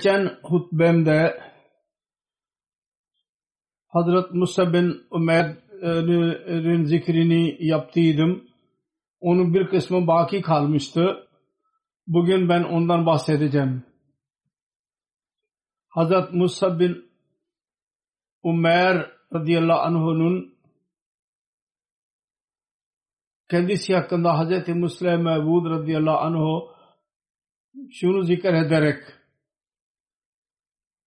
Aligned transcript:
Geçen 0.00 0.38
hutbemde 0.42 1.40
Hazret 3.86 4.34
Musa 4.34 4.72
bin 4.72 5.06
Umer'in 5.10 6.84
zikrini 6.84 7.56
yaptıydım. 7.60 8.48
Onun 9.20 9.54
bir 9.54 9.66
kısmı 9.66 10.06
baki 10.06 10.42
kalmıştı. 10.42 11.28
Bugün 12.06 12.48
ben 12.48 12.62
ondan 12.62 13.06
bahsedeceğim. 13.06 13.84
Hazret 15.88 16.32
Musa 16.32 16.80
bin 16.80 17.10
Umer 18.42 19.10
radıyallahu 19.34 19.80
anh'unun 19.80 20.54
kendisi 23.50 23.94
hakkında 23.94 24.38
Hazreti 24.38 24.74
Müslim 24.74 25.22
Mevud 25.22 25.70
radıyallahu 25.70 26.18
anh'u 26.18 26.74
şunu 27.90 28.22
zikir 28.22 28.54
ederek 28.54 29.19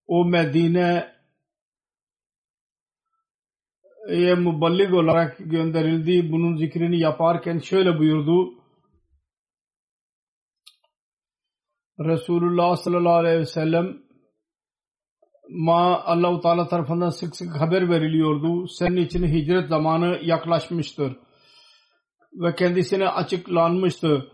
o 0.08 0.26
Medine'ye 0.26 1.14
muballig 4.36 4.94
olarak 4.94 5.38
gönderildi. 5.40 6.32
Bunun 6.32 6.58
zikrini 6.58 7.00
yaparken 7.00 7.60
şöyle 7.60 8.00
buyurdu. 8.00 8.64
Resulullah 12.00 12.76
sallallahu 12.76 13.14
aleyhi 13.14 13.40
ve 13.40 13.46
sellem 13.46 13.98
ma 15.50 16.02
Allah-u 16.02 16.42
Teala 16.42 16.68
tarafından 16.68 17.10
sık 17.10 17.36
sık 17.36 17.62
haber 17.62 17.90
veriliyordu. 17.90 18.68
Senin 18.68 18.98
için 18.98 19.24
hicret 19.24 19.70
zamanı 19.70 20.20
yaklaşmıştır. 20.24 21.18
Ve 22.34 22.56
kendisine 22.56 23.08
açıklanmıştı 23.08 24.32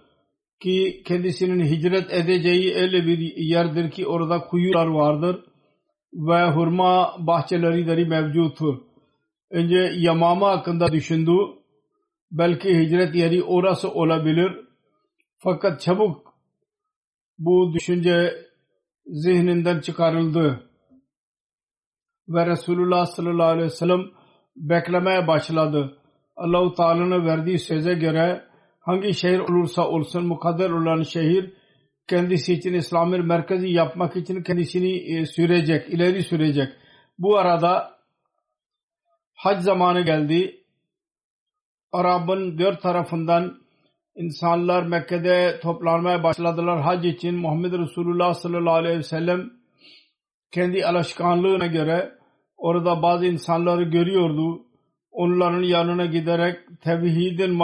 ki 0.60 1.04
kendisinin 1.06 1.66
hicret 1.66 2.14
edeceği 2.14 2.76
öyle 2.76 3.06
bir 3.06 3.18
yerdir 3.38 3.92
ki 3.92 4.08
orada 4.08 4.40
kuyular 4.40 4.88
vardır 4.88 5.49
ve 6.14 6.52
hurma 6.52 7.16
bahçeleri 7.20 7.88
dahi 7.88 8.06
mevcuttur. 8.06 8.78
Önce 9.52 9.92
Yamama 9.96 10.50
hakkında 10.50 10.92
düşündü. 10.92 11.32
Belki 12.32 12.80
hicret 12.80 13.16
yeri 13.16 13.44
orası 13.44 13.92
olabilir. 13.92 14.52
Fakat 15.38 15.82
çabuk 15.82 16.34
bu 17.38 17.74
düşünce 17.74 18.46
zihninden 19.06 19.80
çıkarıldı. 19.80 20.70
Ve 22.30 22.46
Resulullah 22.46 23.06
sallallahu 23.06 23.48
aleyhi 23.48 23.66
ve 23.66 23.70
sellem 23.70 24.02
beklemeye 24.56 25.28
başladı. 25.28 25.98
Allah-u 26.36 26.74
Teala'nın 26.74 27.26
verdiği 27.26 27.60
söze 27.60 27.94
göre 27.94 28.44
hangi 28.80 29.14
şehir 29.14 29.40
olursa 29.40 29.88
olsun 29.88 30.26
mukadder 30.26 30.70
olan 30.70 31.02
şehir 31.02 31.54
kendisi 32.10 32.54
için 32.54 32.74
İslam'ın 32.74 33.26
merkezi 33.26 33.70
yapmak 33.70 34.16
için 34.16 34.44
kendisini 34.44 35.26
sürecek, 35.28 35.90
ileri 35.90 36.24
sürecek. 36.24 36.74
Bu 37.20 37.38
arada 37.38 37.98
hac 39.34 39.62
zamanı 39.62 40.02
geldi. 40.02 40.64
Arap'ın 41.92 42.58
dört 42.58 42.82
tarafından 42.82 43.58
insanlar 44.16 44.84
Mekke'de 44.84 45.60
toplanmaya 45.62 46.24
başladılar 46.24 46.82
hac 46.82 47.06
için. 47.06 47.36
Muhammed 47.36 47.74
Resulullah 47.74 48.34
sallallahu 48.34 48.74
aleyhi 48.74 48.98
ve 48.98 49.04
sellem 49.04 49.50
kendi 50.52 50.86
alışkanlığına 50.86 51.68
göre 51.68 52.12
orada 52.58 53.02
bazı 53.02 53.26
insanları 53.26 53.84
görüyordu. 53.84 54.66
Onların 55.12 55.64
yanına 55.64 56.06
giderek 56.06 56.60
tevhidin 56.82 57.58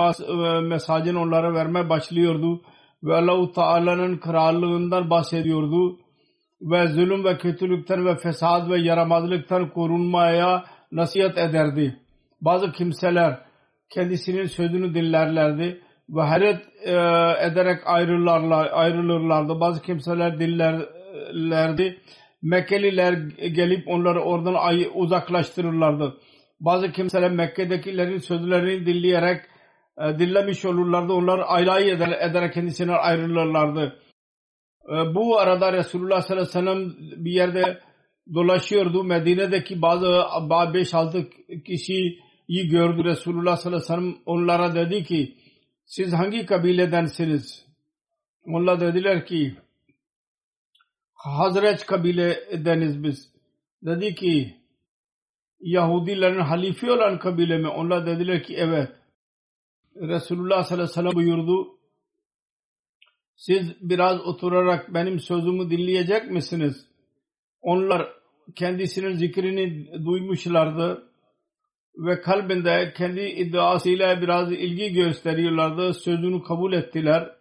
mesajını 0.67 1.21
onlara 1.21 1.53
vermeye 1.53 1.89
başlıyordu. 1.89 2.61
Ve 3.05 3.15
Allah-u 3.15 3.51
Teala'nın 3.51 4.17
krallığından 4.17 5.09
bahsediyordu. 5.09 5.99
Ve 6.61 6.87
zulüm 6.87 7.23
ve 7.25 7.37
kötülükten 7.37 8.05
ve 8.05 8.15
fesad 8.15 8.69
ve 8.69 8.79
yaramazlıktan 8.79 9.69
korunmaya 9.69 10.63
nasihat 10.91 11.37
ederdi. 11.37 11.99
Bazı 12.41 12.71
kimseler 12.71 13.39
kendisinin 13.89 14.45
sözünü 14.45 14.93
dinlerlerdi 14.95 15.81
ve 16.09 16.21
hayret 16.21 16.61
e, 16.83 16.91
ederek 17.47 17.79
ayrılırlar, 17.85 18.69
ayrılırlardı. 18.73 19.59
Bazı 19.59 19.81
kimseler 19.81 20.39
dinlerlerdi. 20.39 21.97
Mekkeliler 22.41 23.13
gelip 23.47 23.87
onları 23.87 24.21
oradan 24.21 24.55
uzaklaştırırlardı. 24.93 26.17
Bazı 26.59 26.91
kimseler 26.91 27.31
Mekke'dekilerin 27.31 28.17
sözlerini 28.17 28.85
dinleyerek 28.85 29.41
e, 29.97 30.19
dinlemiş 30.19 30.65
olurlardı. 30.65 31.13
Onlar 31.13 31.41
ayrayı 31.45 31.95
eder, 31.95 32.29
ederek 32.29 32.53
kendisinden 32.53 32.97
ayrılırlardı. 32.99 33.99
E, 34.89 35.15
bu 35.15 35.39
arada 35.39 35.73
Resulullah 35.73 36.21
sallallahu 36.21 36.59
aleyhi 36.59 36.67
ve 36.67 36.91
sellem 36.91 37.25
bir 37.25 37.31
yerde 37.31 37.79
dolaşıyordu. 38.33 39.03
Medine'deki 39.03 39.81
bazı 39.81 40.05
5-6 40.05 41.63
kişiyi 41.63 42.69
gördü. 42.69 43.03
Resulullah 43.03 43.57
sallallahu 43.57 43.93
aleyhi 43.93 44.01
ve 44.01 44.07
sellem 44.07 44.23
onlara 44.25 44.75
dedi 44.75 45.03
ki 45.03 45.35
siz 45.85 46.13
hangi 46.13 46.45
kabiledensiniz? 46.45 47.65
Onlar 48.45 48.79
dediler 48.79 49.25
ki 49.25 49.55
Hazreç 51.13 51.85
kabiledeniz 51.85 53.03
biz. 53.03 53.33
Dedi 53.83 54.15
ki 54.15 54.55
Yahudilerin 55.59 56.39
halifi 56.39 56.91
olan 56.91 57.19
kabile 57.19 57.57
mi? 57.57 57.67
Onlar 57.67 58.05
dediler 58.05 58.43
ki 58.43 58.55
evet. 58.57 58.91
Resulullah 59.95 60.63
sallallahu 60.63 60.73
aleyhi 60.73 60.89
ve 60.89 60.93
sellem 60.93 61.13
buyurdu. 61.13 61.67
Siz 63.35 63.75
biraz 63.81 64.21
oturarak 64.21 64.93
benim 64.93 65.19
sözümü 65.19 65.69
dinleyecek 65.69 66.31
misiniz? 66.31 66.87
Onlar 67.61 68.07
kendisinin 68.55 69.13
zikrini 69.13 69.87
duymuşlardı 70.05 71.11
ve 71.97 72.21
kalbinde 72.21 72.93
kendi 72.97 73.21
iddiasıyla 73.21 74.21
biraz 74.21 74.51
ilgi 74.51 74.93
gösteriyorlardı. 74.93 75.93
Sözünü 75.93 76.43
kabul 76.43 76.73
ettiler 76.73 77.35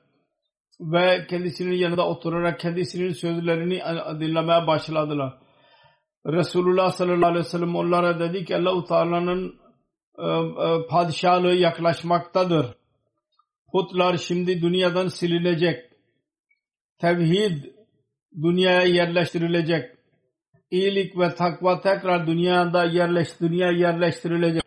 ve 0.81 1.27
kendisinin 1.27 1.77
yanında 1.77 2.09
oturarak 2.09 2.61
kendisinin 2.61 3.13
sözlerini 3.13 3.81
dinlemeye 4.21 4.67
başladılar. 4.67 5.39
Resulullah 6.27 6.91
sallallahu 6.91 7.31
aleyhi 7.31 7.45
ve 7.45 7.49
sellem 7.49 7.77
onlara 7.77 8.21
dedi 8.21 8.45
ki 8.45 8.57
Allah-u 8.57 8.85
Teala'nın 8.85 9.64
padişahlığı 10.91 11.55
yaklaşmaktadır. 11.55 12.67
Putlar 13.73 14.17
şimdi 14.17 14.63
dünyadan 14.63 15.09
silinecek. 15.09 15.91
tevhid 16.99 17.65
dünyaya 18.43 18.83
yerleştirilecek. 18.83 19.91
İyilik 20.71 21.19
ve 21.19 21.35
takva 21.35 21.81
tekrar 21.81 22.27
dünyada 22.27 22.85
yerleş, 22.85 23.41
dünya 23.41 23.71
yerleştirilecek. 23.71 24.63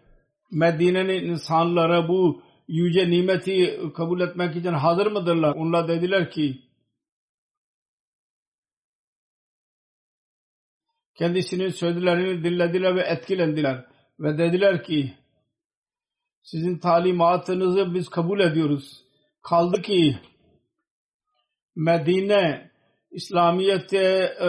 Medine'nin 0.51 1.23
insanları 1.29 2.07
bu 2.07 2.41
yüce 2.67 3.09
nimeti 3.09 3.79
kabul 3.95 4.21
etmek 4.21 4.55
için 4.55 4.73
hazır 4.73 5.11
mıdırlar? 5.11 5.55
Onlar 5.55 5.87
dediler 5.87 6.31
ki 6.31 6.61
kendisinin 11.15 11.69
sözlerini 11.69 12.43
dinlediler 12.43 12.95
ve 12.95 13.01
etkilendiler. 13.01 13.85
Ve 14.19 14.37
dediler 14.37 14.83
ki 14.83 15.13
sizin 16.47 16.77
talimatınızı 16.77 17.93
biz 17.93 18.09
kabul 18.09 18.39
ediyoruz. 18.39 19.03
Kaldı 19.41 19.81
ki 19.81 20.17
Medine 21.75 22.71
İslamiyet'e 23.11 24.35
e, 24.39 24.47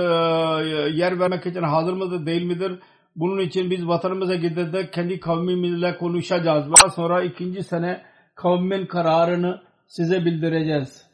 yer 0.94 1.20
vermek 1.20 1.46
için 1.46 1.62
hazır 1.62 1.92
mıdır 1.92 2.26
değil 2.26 2.42
midir? 2.42 2.78
Bunun 3.16 3.38
için 3.40 3.70
biz 3.70 3.86
vatanımıza 3.86 4.34
gidip 4.34 4.92
kendi 4.92 5.20
kavmimizle 5.20 5.98
konuşacağız. 5.98 6.70
Ve 6.70 6.90
sonra 6.90 7.22
ikinci 7.22 7.62
sene 7.62 8.02
kavmin 8.34 8.86
kararını 8.86 9.62
size 9.86 10.24
bildireceğiz. 10.24 11.06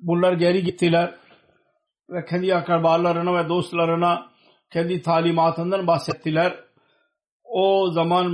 Bunlar 0.00 0.32
geri 0.32 0.62
gittiler 0.62 1.14
ve 2.10 2.24
kendi 2.24 2.54
akrabalarına 2.54 3.44
ve 3.44 3.48
dostlarına 3.48 4.26
kendi 4.72 5.02
talimatından 5.02 5.86
bahsettiler. 5.86 6.69
O 7.52 7.90
zaman 7.90 8.32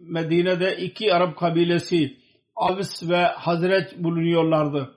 Medine'de 0.00 0.76
iki 0.76 1.14
Arap 1.14 1.38
kabilesi 1.38 2.16
Avs 2.56 3.08
ve 3.08 3.24
Hazret 3.24 3.98
bulunuyorlardı. 3.98 4.94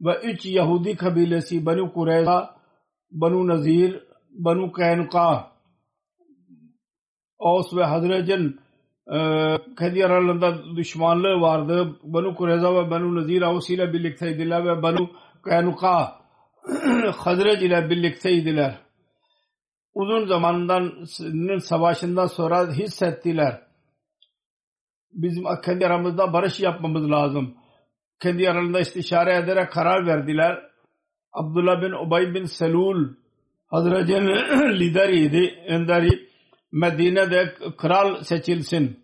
Ve 0.00 0.20
üç 0.24 0.46
Yahudi 0.46 0.96
kabilesi 0.96 1.66
Banu 1.66 1.92
Kureyza, 1.92 2.56
Banu 3.10 3.48
Nazir, 3.48 4.02
Banu 4.30 4.72
Kaynuka, 4.72 5.52
Aus 7.38 7.76
ve 7.76 7.84
Hazret'in 7.84 8.60
e, 9.14 9.18
kendi 9.78 10.06
aralarında 10.06 10.76
düşmanlığı 10.76 11.40
vardı. 11.40 11.96
Banu 12.02 12.34
Kureyza 12.34 12.74
ve 12.74 12.90
Banu 12.90 13.14
Nazir 13.14 13.42
Aus 13.42 13.70
ile 13.70 13.92
birlikteydiler 13.92 14.64
ve 14.64 14.82
Banu 14.82 15.10
Kaynuka 15.42 16.12
Hazret 17.16 17.62
ile 17.62 17.90
birlikteydiler 17.90 18.78
uzun 19.94 20.26
zamandan 20.26 21.04
savaşından 21.58 22.26
sonra 22.26 22.72
hissettiler. 22.72 23.62
Bizim 25.12 25.44
kendi 25.64 25.86
aramızda 25.86 26.32
barış 26.32 26.60
yapmamız 26.60 27.10
lazım. 27.10 27.54
Kendi 28.20 28.50
aralarında 28.50 28.80
istişare 28.80 29.36
ederek 29.36 29.72
karar 29.72 30.06
verdiler. 30.06 30.62
Abdullah 31.32 31.82
bin 31.82 32.06
Ubay 32.06 32.34
bin 32.34 32.44
Selul 32.44 33.14
Hazret'in 33.66 34.26
lideriydi. 34.80 35.54
Önderi 35.68 36.28
Medine'de 36.72 37.54
kral 37.78 38.22
seçilsin. 38.22 39.00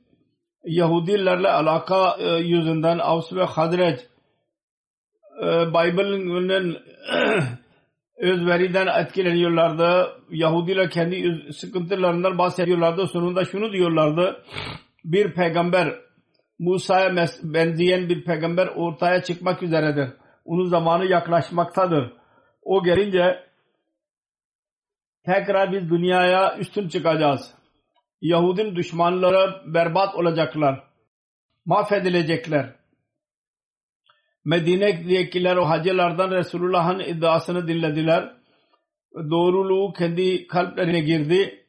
Yahudilerle 0.65 1.49
alaka 1.49 2.17
e, 2.19 2.37
yüzünden 2.37 2.99
Avs 2.99 3.33
ve 3.33 3.45
Hazret 3.45 4.09
e, 5.43 5.47
Bible'nin 5.47 6.77
özveriden 8.19 8.87
etkileniyorlardı. 8.87 10.09
Yahudiler 10.31 10.91
kendi 10.91 11.47
sıkıntılarından 11.53 12.39
bahsediyorlardı. 12.39 13.07
Sonunda 13.07 13.45
şunu 13.45 13.73
diyorlardı. 13.73 14.45
Bir 15.05 15.35
peygamber 15.35 15.95
Musa'ya 16.59 17.17
benzeyen 17.43 18.09
bir 18.09 18.25
peygamber 18.25 18.67
ortaya 18.67 19.23
çıkmak 19.23 19.63
üzeredir. 19.63 20.09
Onun 20.45 20.65
zamanı 20.65 21.05
yaklaşmaktadır. 21.05 22.13
O 22.63 22.85
gelince 22.85 23.45
tekrar 25.25 25.73
biz 25.73 25.91
dünyaya 25.91 26.59
üstün 26.59 26.89
çıkacağız. 26.89 27.55
Yahudin 28.21 28.77
düşmanları 28.77 29.75
berbat 29.75 30.15
olacaklar. 30.15 30.85
Mahvedilecekler. 31.67 32.75
Medine'dekiler 34.49 35.57
o 35.57 35.69
hacılardan 35.69 36.31
Resulullah'ın 36.31 37.01
iddiasını 37.01 37.69
dinlediler. 37.69 38.33
Doğruluğu 39.15 39.93
kendi 39.93 40.47
kalplerine 40.47 41.01
girdi. 41.01 41.65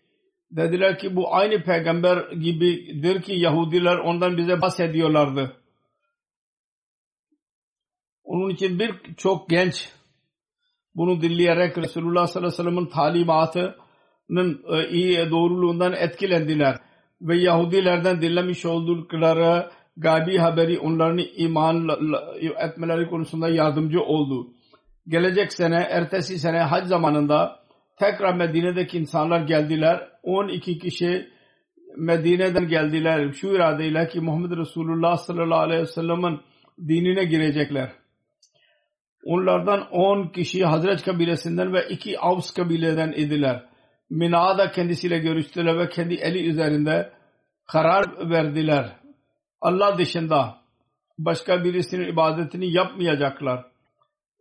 Dediler 0.51 0.99
ki 0.99 1.15
bu 1.15 1.35
aynı 1.35 1.63
peygamber 1.63 2.31
gibidir 2.31 3.21
ki 3.21 3.33
Yahudiler 3.33 3.97
ondan 3.97 4.37
bize 4.37 4.61
bahsediyorlardı. 4.61 5.55
Onun 8.23 8.49
için 8.49 8.79
bir 8.79 8.91
çok 9.17 9.49
genç 9.49 9.89
bunu 10.95 11.21
dinleyerek 11.21 11.77
Resulullah 11.77 12.27
sallallahu 12.27 12.61
aleyhi 12.61 12.67
ve 12.67 12.71
sellem'in 12.71 12.89
talimatının 12.89 14.63
e, 14.73 14.89
iyi 14.89 15.29
doğruluğundan 15.29 15.93
etkilendiler. 15.93 16.79
Ve 17.21 17.37
Yahudilerden 17.37 18.21
dinlemiş 18.21 18.65
oldukları 18.65 19.69
gaybi 19.99 20.37
haberi 20.37 20.79
onların 20.79 21.25
iman 21.37 21.89
etmeleri 22.59 23.09
konusunda 23.09 23.49
yardımcı 23.49 24.01
oldu. 24.01 24.47
Gelecek 25.07 25.53
sene, 25.53 25.87
ertesi 25.89 26.39
sene 26.39 26.59
hac 26.59 26.85
zamanında 26.85 27.59
tekrar 27.99 28.33
Medine'deki 28.33 28.97
insanlar 28.97 29.41
geldiler. 29.41 30.09
12 30.23 30.77
kişi 30.77 31.29
Medine'den 31.97 32.67
geldiler 32.67 33.33
şu 33.33 33.47
iradeyle 33.47 34.07
ki 34.07 34.19
Muhammed 34.19 34.57
Resulullah 34.57 35.17
sallallahu 35.17 35.59
aleyhi 35.59 35.81
ve 35.81 35.85
sellem'in 35.85 36.39
dinine 36.87 37.23
girecekler. 37.23 37.91
Onlardan 39.23 39.87
10 39.91 40.27
kişi 40.27 40.65
Hazret 40.65 41.03
kabilesinden 41.03 41.73
ve 41.73 41.87
2 41.89 42.19
Avs 42.19 42.51
kabileden 42.51 43.11
idiler. 43.11 43.65
Mina'da 44.09 44.71
kendisiyle 44.71 45.19
görüştüler 45.19 45.79
ve 45.79 45.89
kendi 45.89 46.13
eli 46.13 46.49
üzerinde 46.49 47.11
karar 47.67 48.29
verdiler. 48.29 48.98
Allah 49.61 49.97
dışında 49.97 50.57
başka 51.17 51.63
birisinin 51.63 52.07
ibadetini 52.07 52.73
yapmayacaklar. 52.73 53.65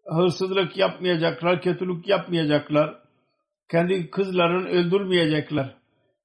Hırsızlık 0.06 0.76
yapmayacaklar, 0.76 1.62
kötülük 1.62 2.09
yapmayacaklar. 2.09 2.99
Kendi 3.70 4.11
kızlarını 4.11 4.69
öldürmeyecekler. 4.69 5.75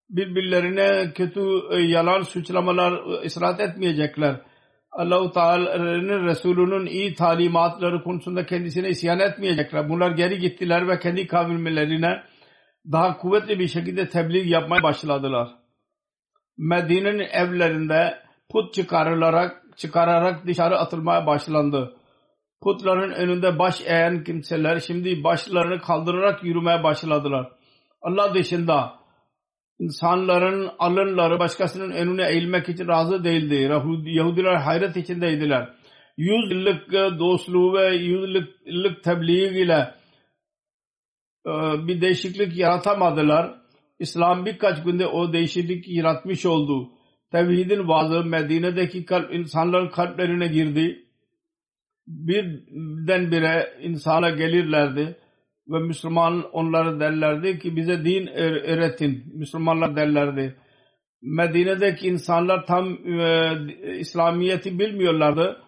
Birbirlerine 0.09 1.13
kötü 1.13 1.41
e, 1.71 1.79
yalan 1.79 2.21
suçlamalar 2.21 2.91
e, 2.91 3.25
ısrat 3.25 3.59
etmeyecekler. 3.59 4.41
Allah-u 4.91 5.31
Teala'nın 5.31 6.25
Resulünün 6.25 6.85
iyi 6.85 7.13
talimatları 7.13 8.03
konusunda 8.03 8.45
kendisine 8.45 8.89
isyan 8.89 9.19
etmeyecekler. 9.19 9.89
Bunlar 9.89 10.11
geri 10.11 10.39
gittiler 10.39 10.87
ve 10.87 10.99
kendi 10.99 11.27
kavimlerine 11.27 12.23
daha 12.91 13.17
kuvvetli 13.17 13.59
bir 13.59 13.67
şekilde 13.67 14.09
tebliğ 14.09 14.49
yapmaya 14.49 14.83
başladılar. 14.83 15.49
Medine'nin 16.57 17.19
evlerinde 17.19 18.22
put 18.53 18.73
çıkarılarak 18.73 19.63
çıkararak 19.77 20.47
dışarı 20.47 20.77
atılmaya 20.77 21.27
başlandı. 21.27 21.93
Putların 22.61 23.11
önünde 23.11 23.59
baş 23.59 23.81
eğen 23.81 24.23
kimseler 24.23 24.79
şimdi 24.79 25.23
başlarını 25.23 25.81
kaldırarak 25.81 26.43
yürümeye 26.43 26.83
başladılar. 26.83 27.51
Allah 28.01 28.33
dışında 28.33 28.93
insanların 29.79 30.71
alınları 30.79 31.39
başkasının 31.39 31.91
önüne 31.91 32.29
eğilmek 32.29 32.69
için 32.69 32.87
razı 32.87 33.23
değildi. 33.23 33.55
Yahudiler 34.05 34.55
hayret 34.55 34.97
içindeydiler. 34.97 35.69
Yüz 36.17 36.51
yıllık 36.51 36.91
dostluğu 37.19 37.73
ve 37.73 37.95
yüz 37.95 38.35
yıllık 38.65 39.03
tebliğ 39.03 39.61
ile 39.61 39.93
e, 41.47 41.51
bir 41.87 42.01
değişiklik 42.01 42.57
yaratamadılar. 42.57 43.53
İslam 43.99 44.45
birkaç 44.45 44.83
günde 44.83 45.07
o 45.07 45.33
değişiklik 45.33 45.87
yaratmış 45.87 46.45
oldu 46.45 46.89
tevhidin 47.33 47.87
vaazı 47.87 48.23
Medine'deki 48.23 49.05
kalp, 49.05 49.33
insanların 49.33 49.89
kalplerine 49.89 50.47
girdi. 50.47 51.05
Birdenbire 52.07 53.73
insana 53.81 54.29
gelirlerdi 54.29 55.17
ve 55.67 55.79
Müslüman 55.79 56.43
onlara 56.51 56.99
derlerdi 56.99 57.59
ki 57.59 57.75
bize 57.75 58.05
din 58.05 58.27
öğretin. 58.27 59.23
Müslümanlar 59.35 59.95
derlerdi. 59.95 60.55
Medine'deki 61.21 62.07
insanlar 62.07 62.65
tam 62.65 63.07
e, 63.07 63.99
İslamiyet'i 63.99 64.79
bilmiyorlardı 64.79 65.61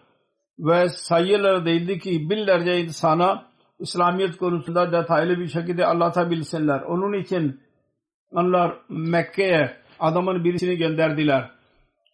ve 0.58 0.88
sayıları 0.88 1.66
değildi 1.66 1.98
ki 1.98 2.30
binlerce 2.30 2.80
insana 2.80 3.46
İslamiyet 3.78 4.36
konusunda 4.36 4.92
detaylı 4.92 5.38
bir 5.38 5.48
şekilde 5.48 5.86
anlatabilsinler. 5.86 6.80
Onun 6.80 7.12
için 7.12 7.60
onlar 8.30 8.76
Mekke'ye 8.88 9.76
adamın 9.98 10.44
birisini 10.44 10.76
gönderdiler 10.76 11.55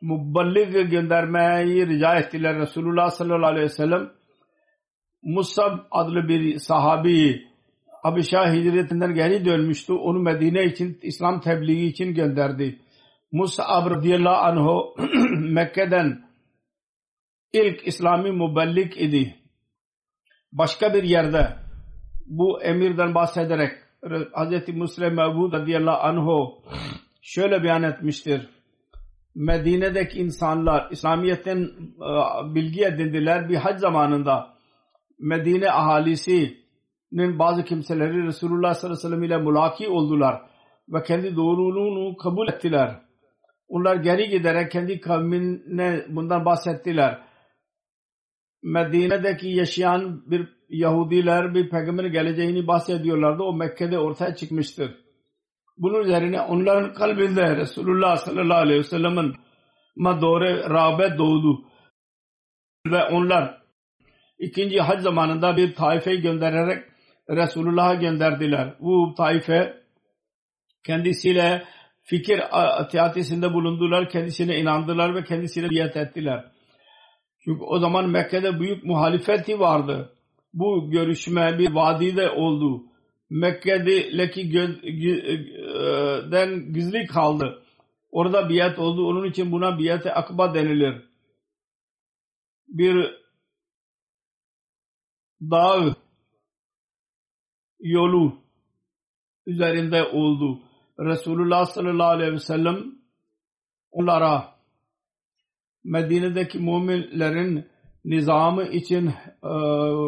muballig 0.03 0.91
göndermeyi 0.91 1.87
rica 1.87 2.15
ettiler. 2.15 2.57
Resulullah 2.57 3.11
sallallahu 3.11 3.51
aleyhi 3.51 3.65
ve 3.65 3.69
sellem 3.69 4.11
Musab 5.23 5.79
adlı 5.91 6.29
bir 6.29 6.59
sahabi 6.59 7.47
Habişa 8.03 8.53
hicretinden 8.53 9.15
geri 9.15 9.45
dönmüştü. 9.45 9.93
Onu 9.93 10.19
Medine 10.19 10.65
için 10.65 10.99
İslam 11.03 11.41
tebliği 11.41 11.91
için 11.91 12.15
gönderdi. 12.15 12.79
Musab 13.33 13.91
radıyallahu 13.91 14.37
anhu 14.37 14.95
Mekke'den 15.39 16.23
ilk 17.53 17.87
İslami 17.87 18.31
muballik 18.31 19.01
idi. 19.01 19.37
Başka 20.53 20.95
bir 20.95 21.03
yerde 21.03 21.57
bu 22.27 22.63
emirden 22.63 23.15
bahsederek 23.15 23.73
Hz. 24.35 24.69
Müslim 24.69 25.15
Mevud 25.15 25.53
radıyallahu 25.53 26.03
anh'u 26.03 26.63
şöyle 27.23 27.63
beyan 27.63 27.83
etmiştir. 27.83 28.49
Medine'deki 29.35 30.19
insanlar 30.19 30.91
İslamiyet'ten 30.91 31.69
bilgi 32.55 32.85
edindiler 32.85 33.49
bir 33.49 33.57
hac 33.57 33.81
zamanında 33.81 34.53
Medine 35.19 35.71
ahalisinin 35.71 37.39
bazı 37.39 37.65
kimseleri 37.65 38.27
Resulullah 38.27 38.75
sallallahu 38.75 38.99
aleyhi 38.99 39.15
ve 39.15 39.17
sellem 39.17 39.23
ile 39.23 39.37
mulaki 39.37 39.89
oldular 39.89 40.43
ve 40.89 41.03
kendi 41.03 41.37
doğruluğunu 41.37 42.17
kabul 42.17 42.49
ettiler. 42.49 43.01
Onlar 43.69 43.97
geri 43.97 44.29
giderek 44.29 44.71
kendi 44.71 45.01
kavmine 45.01 46.05
bundan 46.09 46.45
bahsettiler. 46.45 47.23
Medine'deki 48.63 49.49
yaşayan 49.49 50.31
bir 50.31 50.49
Yahudiler 50.69 51.55
bir 51.55 51.71
peygamber 51.71 52.05
geleceğini 52.05 52.67
bahsediyorlardı. 52.67 53.43
O 53.43 53.53
Mekke'de 53.53 53.99
ortaya 53.99 54.35
çıkmıştır. 54.35 54.95
Bunun 55.79 56.05
üzerine 56.05 56.41
onların 56.41 56.95
kalbinde 56.95 57.57
Resulullah 57.57 58.17
sallallahu 58.17 58.59
aleyhi 58.59 58.79
ve 58.79 58.85
sellem'in 58.85 59.35
doğru 59.99 60.71
rağbet 60.71 61.19
doğdu. 61.19 61.65
Ve 62.87 63.05
onlar 63.05 63.63
ikinci 64.39 64.81
hac 64.81 65.01
zamanında 65.01 65.57
bir 65.57 65.75
taifeyi 65.75 66.21
göndererek 66.21 66.85
Resulullah'a 67.31 67.95
gönderdiler. 67.95 68.75
Bu 68.81 69.15
taife 69.17 69.83
kendisiyle 70.87 71.65
fikir 72.03 72.41
teatisinde 72.91 73.53
bulundular, 73.53 74.09
kendisine 74.09 74.59
inandılar 74.59 75.15
ve 75.15 75.25
kendisine 75.25 75.71
biat 75.71 75.97
ettiler. 75.97 76.45
Çünkü 77.45 77.63
o 77.65 77.79
zaman 77.79 78.11
Mekke'de 78.11 78.61
büyük 78.61 78.85
muhalefeti 78.85 79.61
vardı. 79.61 80.13
Bu 80.55 80.91
görüşme 80.91 81.59
bir 81.59 81.71
vadide 81.71 82.31
oldu. 82.31 82.83
Mekke'deki 83.31 84.51
gözden 85.83 86.73
gizli 86.73 87.07
kaldı. 87.07 87.63
Orada 88.11 88.49
biat 88.49 88.79
oldu. 88.79 89.07
Onun 89.07 89.25
için 89.25 89.53
buna 89.53 89.79
biat-ı 89.79 90.13
akba 90.13 90.55
denilir. 90.55 91.03
Bir 92.69 93.23
dağ 95.41 95.97
yolu 97.81 98.37
üzerinde 99.47 100.03
oldu. 100.05 100.61
Resulullah 100.99 101.67
sallallahu 101.67 102.09
aleyhi 102.09 102.33
ve 102.33 102.39
sellem 102.39 102.95
onlara 103.91 104.55
Medine'deki 105.85 106.59
müminlerin 106.59 107.69
nizamı 108.05 108.65
için 108.65 109.07
e, 109.43 109.53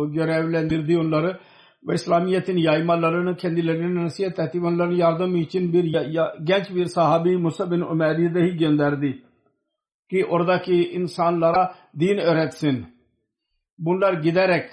görevlendirdi 0.07 0.99
onları 0.99 1.41
ve 1.87 1.95
İslamiyet'in 1.95 2.57
yaymalarını 2.57 3.37
kendilerine 3.37 4.05
nasihat 4.05 4.39
etti 4.39 4.61
onların 4.61 4.95
yardımı 4.95 5.39
için 5.39 5.73
bir 5.73 5.85
ya, 5.85 6.03
ya, 6.03 6.35
genç 6.45 6.71
bir 6.71 6.87
sahabi 6.87 7.37
Musa 7.37 7.71
bin 7.71 7.81
Ömer'i 7.81 8.35
dahi 8.35 8.57
gönderdi 8.57 9.23
ki 10.11 10.27
oradaki 10.27 10.93
insanlara 10.93 11.75
din 11.99 12.19
öğretsin. 12.19 12.87
Bunlar 13.79 14.13
giderek 14.13 14.71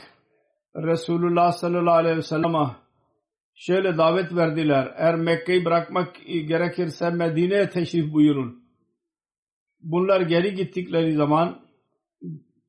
Resulullah 0.75 1.51
sallallahu 1.51 1.95
aleyhi 1.95 2.17
ve 2.17 2.21
sellem'e 2.21 2.67
şöyle 3.55 3.97
davet 3.97 4.35
verdiler. 4.35 4.93
Eğer 4.97 5.15
Mekke'yi 5.15 5.65
bırakmak 5.65 6.15
gerekirse 6.25 7.09
Medine'ye 7.09 7.69
teşrif 7.69 8.13
buyurun. 8.13 8.63
Bunlar 9.79 10.21
geri 10.21 10.55
gittikleri 10.55 11.13
zaman 11.13 11.61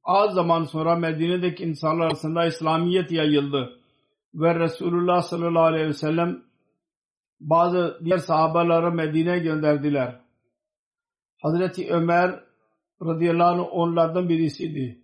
az 0.05 0.35
zaman 0.35 0.65
sonra 0.65 0.97
Medine'deki 0.97 1.65
insanlar 1.65 2.07
arasında 2.07 2.47
İslamiyet 2.47 3.13
yayıldı. 3.13 3.82
Ve 4.35 4.55
Resulullah 4.55 5.23
sallallahu 5.23 5.65
aleyhi 5.65 5.87
ve 5.87 5.93
sellem 5.93 6.43
bazı 7.41 8.01
diğer 8.05 8.19
sahabaları 8.19 8.93
Medine'ye 8.93 9.39
gönderdiler. 9.39 10.21
Hazreti 11.39 11.93
Ömer 11.93 12.45
radıyallahu 13.03 13.49
anh 13.49 13.69
onlardan 13.73 14.29
birisiydi. 14.29 15.03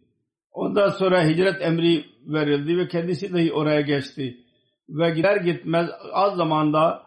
Ondan 0.53 0.89
sonra 0.89 1.29
hicret 1.29 1.63
emri 1.63 2.05
verildi 2.27 2.79
ve 2.79 2.89
kendisi 2.89 3.33
dahi 3.33 3.53
oraya 3.53 3.81
geçti. 3.81 4.45
Ve 4.89 5.11
gider 5.11 5.37
gitmez 5.37 5.91
az 6.13 6.37
zamanda 6.37 7.03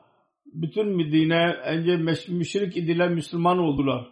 bütün 0.45 0.87
Medine 0.87 1.53
önce 1.53 1.97
müşrik 2.33 2.77
idiler 2.77 3.09
Müslüman 3.09 3.57
oldular. 3.57 4.11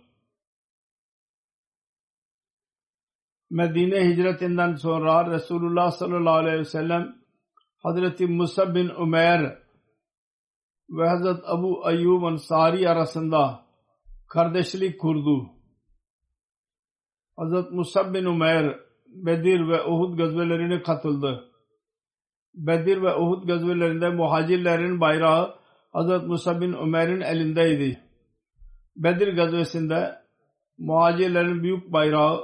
Medine 3.49 4.09
hicretinden 4.09 4.75
sonra 4.75 5.31
Resulullah 5.31 5.91
sallallahu 5.91 6.33
aleyhi 6.33 6.59
ve 6.59 6.65
sellem 6.65 7.18
Hazreti 7.79 8.27
Musa 8.27 8.75
bin 8.75 8.89
Umer 8.89 9.57
ve 10.89 11.07
Hazret 11.07 11.43
Abu 11.45 11.85
Ayyub 11.85 12.23
Ansari 12.23 12.89
arasında 12.89 13.65
kardeşlik 14.27 14.99
kurdu. 14.99 15.49
Hazret 17.35 17.71
Musa 17.71 18.13
bin 18.13 18.25
Umer 18.25 18.79
Bedir 19.07 19.67
ve 19.67 19.83
Uhud 19.83 20.17
gazvelerine 20.17 20.81
katıldı. 20.81 21.51
Bedir 22.53 23.01
ve 23.01 23.15
Uhud 23.15 23.47
gazvelerinde 23.47 24.09
muhacirlerin 24.09 25.01
bayrağı 25.01 25.55
Hazret 25.91 26.27
Musa 26.27 26.61
bin 26.61 26.73
Umer'in 26.73 27.21
elindeydi. 27.21 27.99
Bedir 28.95 29.35
gazvesinde 29.35 30.15
muhacirlerin 30.77 31.63
büyük 31.63 31.93
bayrağı 31.93 32.43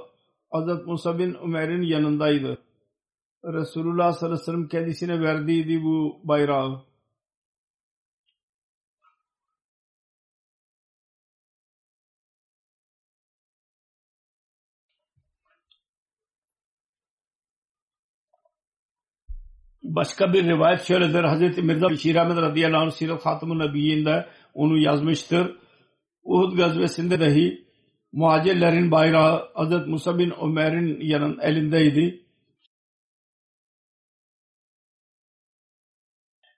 Hazret 0.51 0.87
Musa 0.87 1.19
bin 1.19 1.33
Umer'in 1.33 1.81
yanındaydı. 1.81 2.57
Resulullah 3.53 4.13
sallallahu 4.13 4.25
aleyhi 4.25 4.41
ve 4.41 4.45
sellem 4.45 4.67
kendisine 4.67 5.21
verdiydi 5.21 5.83
bu 5.83 6.21
bayrağı. 6.23 6.85
Başka 19.83 20.33
bir 20.33 20.43
rivayet 20.43 20.81
şöyledir. 20.81 21.23
Hazreti 21.23 21.61
Mirza 21.61 21.89
Bişir 21.89 22.15
Ahmet 22.15 22.37
radıyallahu 22.37 22.81
anh 22.81 22.91
Sirat 22.91 23.25
Hatımun 23.25 23.59
Nebiyyinde 23.59 24.29
onu 24.53 24.77
yazmıştır. 24.77 25.57
Uhud 26.23 26.57
gazvesinde 26.57 27.19
dahi 27.19 27.65
muhacirlerin 28.11 28.91
bayrağı 28.91 29.49
Hazreti 29.53 29.89
Musa 29.89 30.19
bin 30.19 30.33
Ömer'in 30.41 31.01
yanın 31.01 31.39
elindeydi. 31.39 32.24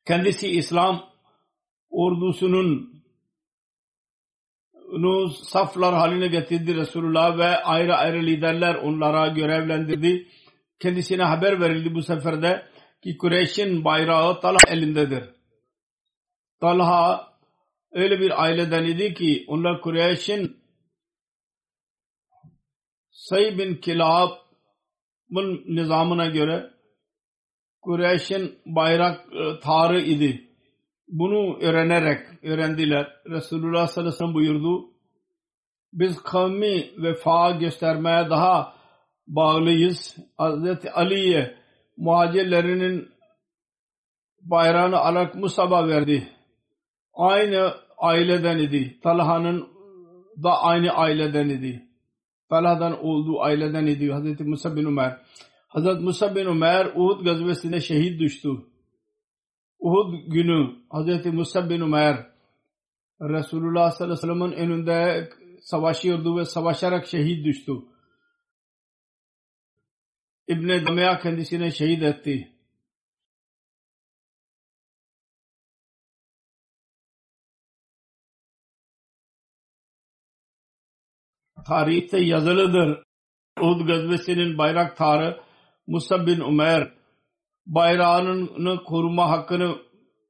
Kendisi 0.07 0.47
İslam 0.47 1.09
ordusunun 1.89 2.97
saflar 5.43 5.93
haline 5.93 6.27
getirdi 6.27 6.75
Resulullah 6.75 7.37
ve 7.37 7.57
ayrı 7.57 7.95
ayrı 7.95 8.23
liderler 8.23 8.75
onlara 8.75 9.27
görevlendirdi. 9.27 10.27
Kendisine 10.79 11.23
haber 11.23 11.61
verildi 11.61 11.95
bu 11.95 12.01
seferde 12.01 12.65
ki 13.03 13.17
Kureyş'in 13.17 13.83
bayrağı 13.83 14.41
Talha 14.41 14.57
elindedir. 14.67 15.23
Talha 16.61 17.33
öyle 17.91 18.19
bir 18.19 18.43
aileden 18.43 18.85
idi 18.85 19.13
ki 19.13 19.45
onlar 19.47 19.81
Kureyş'in 19.81 20.57
Say 23.11 23.57
bin 23.57 23.75
Kilab'ın 23.75 25.63
nizamına 25.65 26.27
göre 26.27 26.76
Kureyş'in 27.87 28.59
bayrak 28.65 29.25
e, 29.33 29.59
tarı 29.59 30.01
idi. 30.01 30.47
Bunu 31.07 31.57
öğrenerek 31.61 32.19
öğrendiler. 32.43 33.13
Resulullah 33.29 33.87
sallallahu 33.87 33.99
aleyhi 33.99 34.13
ve 34.13 34.17
sellem 34.17 34.33
buyurdu. 34.33 34.85
Biz 35.93 36.23
kavmi 36.23 36.89
vefa 36.97 37.51
göstermeye 37.51 38.29
daha 38.29 38.73
bağlıyız. 39.27 40.17
Hazreti 40.37 40.91
Ali'ye 40.91 41.55
muhacirlerinin 41.97 43.09
bayrağını 44.41 44.97
alarak 44.97 45.35
Musab'a 45.35 45.87
verdi. 45.87 46.27
Aynı 47.13 47.73
aileden 47.97 48.57
idi. 48.57 48.99
Talha'nın 49.03 49.67
da 50.43 50.61
aynı 50.61 50.91
aileden 50.91 51.49
idi. 51.49 51.85
Talha'dan 52.49 53.05
olduğu 53.05 53.41
aileden 53.41 53.85
idi. 53.85 54.11
Hazreti 54.11 54.43
Musa 54.43 54.75
bin 54.75 54.85
Ömer. 54.85 55.17
Hazreti 55.77 56.03
Musa 56.03 56.35
bin 56.35 56.45
Ömer 56.45 56.85
Uhud 56.95 57.25
gazvesinde 57.25 57.81
şehit 57.81 58.19
düştü. 58.19 58.49
Uhud 59.79 60.13
günü 60.27 60.75
Hazreti 60.89 61.31
Musa 61.31 61.69
bin 61.69 61.81
Ömer 61.81 62.31
Resulullah 63.21 63.91
sallallahu 63.91 64.25
aleyhi 64.25 64.41
ve 64.41 64.55
sellem'in 64.55 64.71
önünde 64.71 65.29
savaşıyordu 65.61 66.37
ve 66.37 66.45
savaşarak 66.45 67.07
şehit 67.07 67.45
düştü. 67.45 67.71
İbn-i 70.47 70.85
Damiya 70.85 71.19
kendisine 71.19 71.71
şehit 71.71 72.03
etti. 72.03 72.51
Tarihte 81.67 82.19
yazılıdır. 82.19 83.03
Uhud 83.61 83.87
gazvesinin 83.87 84.57
bayraktarı 84.57 85.46
Musa 85.87 86.27
bin 86.27 86.39
Umer 86.39 86.93
bayrağını 87.65 88.83
koruma 88.83 89.29
hakkını 89.29 89.77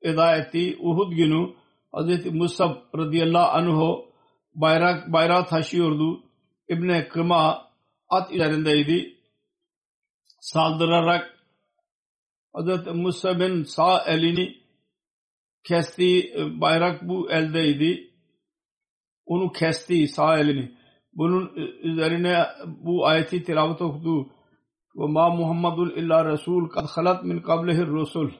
eda 0.01 0.35
etti. 0.35 0.77
Uhud 0.79 1.11
günü 1.11 1.53
Hz. 1.93 2.25
Musab 2.25 2.75
radıyallahu 2.97 3.51
anh 3.51 4.03
bayrak, 4.53 5.13
bayrağı 5.13 5.45
taşıyordu. 5.45 6.23
İbn-i 6.69 7.07
Kıma 7.07 7.67
at 8.09 8.31
üzerindeydi. 8.31 9.17
Saldırarak 10.39 11.37
Hz. 12.55 12.87
Musab'ın 12.95 13.63
sağ 13.63 14.03
elini 14.07 14.57
kesti. 15.63 16.33
Bayrak 16.61 17.07
bu 17.07 17.31
eldeydi. 17.31 18.11
Onu 19.25 19.51
kesti 19.51 20.07
sağ 20.07 20.39
elini. 20.39 20.77
Bunun 21.13 21.55
üzerine 21.81 22.45
bu 22.67 23.07
ayeti 23.07 23.43
tilavet 23.43 23.81
okudu. 23.81 24.29
Ve 24.97 25.05
ma 25.07 25.29
Muhammedun 25.29 25.89
illa 25.89 26.25
Resul 26.25 26.69
kad 26.69 26.85
halat 26.85 27.23
min 27.23 27.39
kablehir 27.41 27.87
Resul. 27.87 28.31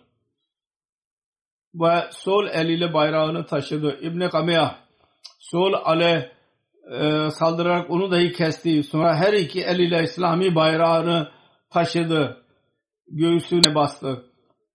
Ve 1.76 2.08
sol 2.12 2.48
eliyle 2.48 2.94
bayrağını 2.94 3.46
taşıdı. 3.46 4.00
İbn 4.02 4.30
Kamiya 4.30 4.76
sol 5.40 5.74
ale 5.84 6.32
e, 6.92 7.30
saldırarak 7.30 7.90
onu 7.92 8.12
dahi 8.12 8.32
kesti. 8.32 8.84
Sonra 8.84 9.16
her 9.16 9.34
iki 9.34 9.62
eliyle 9.62 10.04
İslami 10.04 10.56
bayrağını 10.56 11.32
taşıdı. 11.70 12.44
Göğsüne 13.08 13.76
bastı. 13.76 14.26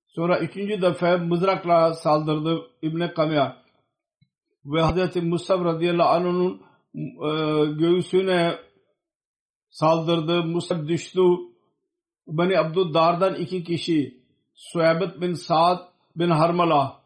Sonra 0.07 0.39
üçüncü 0.39 0.83
defa 0.83 1.19
mızrakla 1.19 1.95
saldırdı 1.95 2.61
İbn 2.83 3.09
Kamiya. 3.15 3.63
Ve 4.65 4.83
Hz. 4.83 5.17
Musab 5.17 5.65
radıyallahu 5.65 6.09
anh'ın 6.09 6.63
e, 6.95 7.31
göğsüne 7.73 8.59
saldırdı. 9.71 10.45
Musab 10.45 10.89
düştü. 10.89 11.21
Bani 12.27 12.59
Abduddar'dan 12.59 13.35
iki 13.35 13.65
kişi 13.65 14.23
Suaybet 14.55 15.21
bin 15.21 15.33
Sa'd 15.33 15.79
bin 16.17 16.31
Harmala 16.31 17.03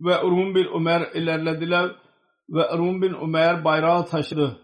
ve 0.00 0.22
Urhum 0.22 0.54
bin 0.54 0.66
Ömer 0.74 1.12
ilerlediler 1.14 1.96
ve 2.50 2.74
Urhum 2.74 3.02
bin 3.02 3.14
Ömer 3.14 3.64
bayrağı 3.64 4.06
taşıdı 4.06 4.60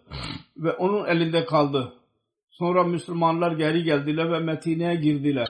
ve 0.56 0.72
onun 0.72 1.06
elinde 1.06 1.44
kaldı. 1.44 1.92
Sonra 2.50 2.84
Müslümanlar 2.84 3.52
geri 3.52 3.84
geldiler 3.84 4.32
ve 4.32 4.38
Medine'ye 4.38 4.94
girdiler. 4.94 5.48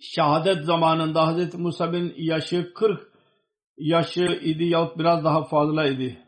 Şehadet 0.00 0.64
zamanında 0.64 1.32
Hz. 1.32 1.54
Musab'ın 1.54 2.14
yaşı 2.16 2.74
40 2.74 3.12
yaşı 3.76 4.40
idi 4.42 4.64
yahut 4.64 4.98
biraz 4.98 5.24
daha 5.24 5.44
fazla 5.44 5.86
idi. 5.86 6.18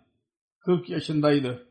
40 0.61 0.90
yaşındaydı. 0.90 1.69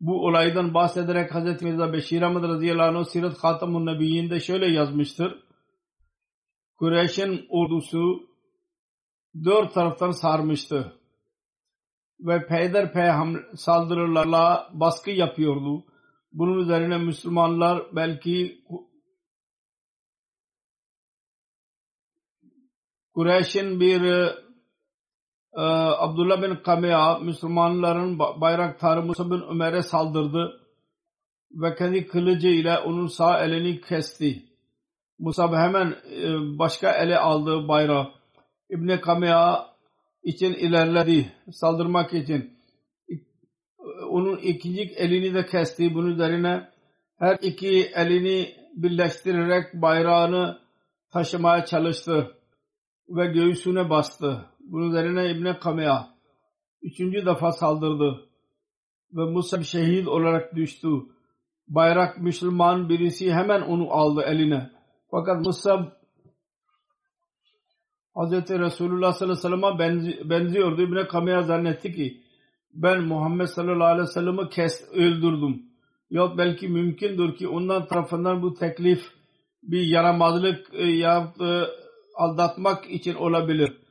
Bu 0.00 0.26
olaydan 0.26 0.74
bahsederek 0.74 1.34
Hz. 1.34 1.62
Mirza 1.62 1.92
Beşir 1.92 2.22
Ahmet 2.22 2.42
radıyallahu 2.42 2.98
anh 2.98 3.04
Sirat 3.04 3.38
Khatamun 3.38 3.86
Nebiyyinde 3.86 4.40
şöyle 4.40 4.66
yazmıştır. 4.66 5.44
Kureyş'in 6.76 7.46
ordusu 7.48 8.28
dört 9.44 9.74
taraftan 9.74 10.10
sarmıştı. 10.10 11.00
Ve 12.20 12.46
peyderpey 12.46 13.10
saldırılarla 13.56 14.70
baskı 14.72 15.10
yapıyordu. 15.10 15.84
Bunun 16.32 16.58
üzerine 16.58 16.98
Müslümanlar 16.98 17.96
belki 17.96 18.64
Kureyş'in 23.14 23.80
bir 23.80 24.02
e, 25.56 25.62
Abdullah 25.98 26.42
bin 26.42 26.56
Kamiya 26.56 27.18
Müslümanların 27.18 28.18
bayraktarı 28.18 29.02
Musa 29.02 29.30
bin 29.30 29.40
Ömer'e 29.40 29.82
saldırdı 29.82 30.60
ve 31.50 31.74
kendi 31.74 32.06
kılıcı 32.06 32.48
ile 32.48 32.78
onun 32.78 33.06
sağ 33.06 33.44
elini 33.44 33.80
kesti. 33.80 34.42
Musab 35.18 35.52
hemen 35.52 35.94
e, 36.12 36.58
başka 36.58 36.92
ele 36.92 37.18
aldı 37.18 37.68
bayrağı. 37.68 38.08
İbn 38.70 39.00
Kamiya 39.00 39.66
için 40.22 40.52
ilerledi 40.52 41.32
saldırmak 41.52 42.14
için. 42.14 42.54
Onun 44.10 44.36
ikinci 44.36 44.80
elini 44.80 45.34
de 45.34 45.46
kesti. 45.46 45.94
Bunun 45.94 46.10
üzerine 46.10 46.68
her 47.18 47.38
iki 47.42 47.86
elini 47.94 48.54
birleştirerek 48.74 49.74
bayrağını 49.74 50.58
taşımaya 51.12 51.64
çalıştı 51.64 52.36
ve 53.08 53.26
göğsüne 53.26 53.90
bastı. 53.90 54.53
Bunun 54.64 54.88
üzerine 54.88 55.30
İbn 55.30 55.54
Kamiya 55.60 56.08
üçüncü 56.82 57.26
defa 57.26 57.52
saldırdı 57.52 58.28
ve 59.12 59.24
Musa 59.24 59.62
şehit 59.62 60.08
olarak 60.08 60.56
düştü. 60.56 60.88
Bayrak 61.68 62.18
Müslüman 62.18 62.88
birisi 62.88 63.32
hemen 63.32 63.60
onu 63.60 63.92
aldı 63.92 64.22
eline. 64.22 64.70
Fakat 65.10 65.46
Musa 65.46 65.92
Hz. 68.16 68.32
Resulullah 68.32 69.12
sallallahu 69.12 69.66
aleyhi 69.66 69.96
ve 69.96 70.12
sellem'e 70.12 70.30
benziyordu. 70.30 70.82
İbn 70.82 71.06
Kamiya 71.08 71.42
zannetti 71.42 71.92
ki 71.92 72.20
ben 72.74 73.02
Muhammed 73.02 73.46
sallallahu 73.46 73.84
aleyhi 73.84 74.08
ve 74.08 74.12
sellem'i 74.12 74.48
kes 74.48 74.92
öldürdüm. 74.92 75.62
Yok 76.10 76.38
belki 76.38 76.68
mümkündür 76.68 77.36
ki 77.36 77.48
ondan 77.48 77.86
tarafından 77.86 78.42
bu 78.42 78.54
teklif 78.54 79.10
bir 79.62 79.82
yaramazlık 79.82 80.66
e, 80.72 80.86
ya 80.86 81.32
aldatmak 82.14 82.90
için 82.90 83.14
olabilir. 83.14 83.83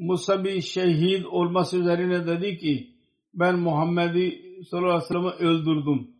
Musa 0.00 0.44
bir 0.44 0.60
şehit 0.60 1.26
olması 1.26 1.78
üzerine 1.78 2.26
dedi 2.26 2.58
ki 2.58 2.94
ben 3.34 3.58
Muhammed'i 3.58 4.42
sallallahu 4.70 4.90
aleyhi 4.90 5.04
ve 5.04 5.06
sellem'i 5.06 5.30
öldürdüm. 5.30 6.10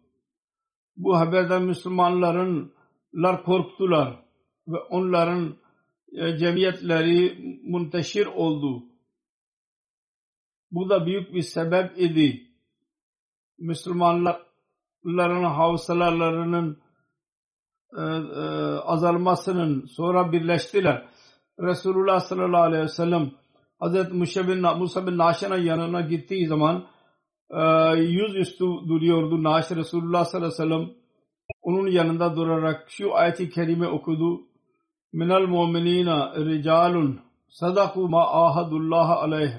Bu 0.96 1.18
haberden 1.18 1.62
Müslümanların 1.62 2.72
korktular 3.44 4.24
ve 4.68 4.78
onların 4.78 5.56
e, 6.12 6.38
cemiyetleri 6.38 7.38
munteşir 7.64 8.26
oldu. 8.26 8.82
Bu 10.70 10.90
da 10.90 11.06
büyük 11.06 11.34
bir 11.34 11.42
sebep 11.42 11.98
idi. 11.98 12.46
Müslümanların 13.58 15.44
havsalarlarının 15.44 16.78
e, 17.96 18.00
e, 18.00 18.44
azalmasının 18.78 19.86
sonra 19.86 20.32
birleştiler. 20.32 21.08
Resulullah 21.60 22.20
sallallahu 22.20 22.62
aleyhi 22.62 22.84
ve 22.84 22.88
sellem 22.88 23.30
حضرت 23.82 24.12
مصحب 24.12 25.08
ناشر 25.10 25.58
یانونا 25.58 26.00
گیتی 26.00 26.46
زمان 26.46 26.80
یوز 27.98 28.36
استو 28.40 28.66
دوری 28.88 29.10
اردو 29.10 29.36
ناش 29.36 29.72
رسول 29.72 30.02
اللہ 30.04 30.24
صلی 30.24 30.38
اللہ 30.38 30.46
علیہ 30.46 30.62
وسلم 30.62 30.88
onun 31.62 31.86
yanında 31.92 32.36
durarak 32.36 32.90
şu 32.90 33.08
میں 33.08 33.46
kerime 33.54 33.86
من 35.14 35.32
المومنین 35.32 36.08
رجال 36.48 36.94
صدق 37.60 37.96
ما 37.96 38.22
ma 38.26 38.60
اللہ 38.60 39.12
علیہ۔ 39.16 39.54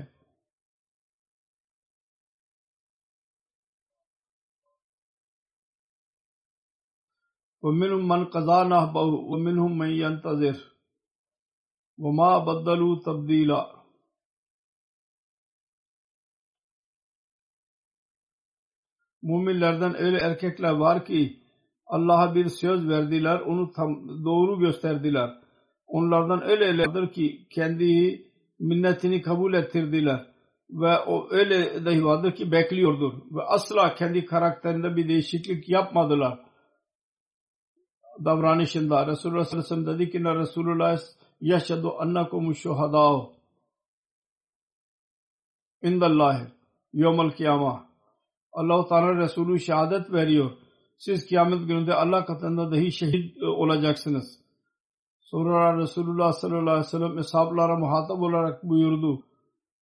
ومنهم 7.63 8.07
من 8.07 8.23
قضى 8.25 8.59
نهبه 8.69 9.19
ومنهم 9.33 9.77
من 9.77 9.91
ينتظر 9.91 10.61
وما 11.99 12.31
بدلوا 12.45 12.95
تبديلا 13.05 13.80
Müminlerden 19.21 19.95
öyle 20.01 20.17
erkekler 20.17 20.71
var 20.71 21.05
ki 21.05 21.41
Allah'a 21.85 22.35
bir 22.35 22.45
söz 22.45 22.89
verdiler, 22.89 23.39
onu 23.39 23.71
tam 23.71 24.07
doğru 24.25 24.59
gösterdiler. 24.59 25.41
Onlardan 25.87 26.43
öyle 26.43 26.65
öyledir 26.65 27.13
ki 27.13 27.47
kendi 27.49 28.21
minnetini 28.59 29.21
kabul 29.21 29.53
ettirdiler. 29.53 30.27
Ve 30.69 30.99
o 30.99 31.27
öyle 31.31 31.85
dahi 31.85 32.05
vardır 32.05 32.35
ki 32.35 32.51
bekliyordur. 32.51 33.13
Ve 33.31 33.41
asla 33.43 33.95
kendi 33.95 34.25
karakterinde 34.25 34.95
bir 34.95 35.09
değişiklik 35.09 35.69
yapmadılar. 35.69 36.39
Davranışında 38.25 39.07
Resulullah 39.07 39.45
sallallahu 39.45 39.65
aleyhi 39.67 39.81
ve 39.81 39.85
sellem 39.85 39.99
dedi 39.99 40.11
ki 40.11 40.23
Resulullah 40.23 40.99
yeşhedü 41.41 41.87
annakum 41.87 42.55
şuhadâ 42.55 43.29
indallahi 45.81 46.47
yevmel 46.93 47.31
kıyama 47.31 47.90
Allah-u 48.53 48.87
Teala 48.87 49.15
Resulü 49.15 49.59
şehadet 49.59 50.11
veriyor. 50.11 50.51
Siz 50.97 51.27
kıyamet 51.27 51.67
gününde 51.67 51.93
Allah 51.93 52.25
katında 52.25 52.71
dahi 52.71 52.91
şehit 52.91 53.37
e, 53.37 53.45
olacaksınız. 53.45 54.39
Sonra 55.19 55.77
Resulullah 55.77 56.33
sallallahu 56.33 56.69
aleyhi 56.69 56.85
ve 56.85 56.89
sellem 56.89 57.17
eshablara 57.19 57.77
muhatap 57.77 58.21
olarak 58.21 58.63
buyurdu. 58.63 59.23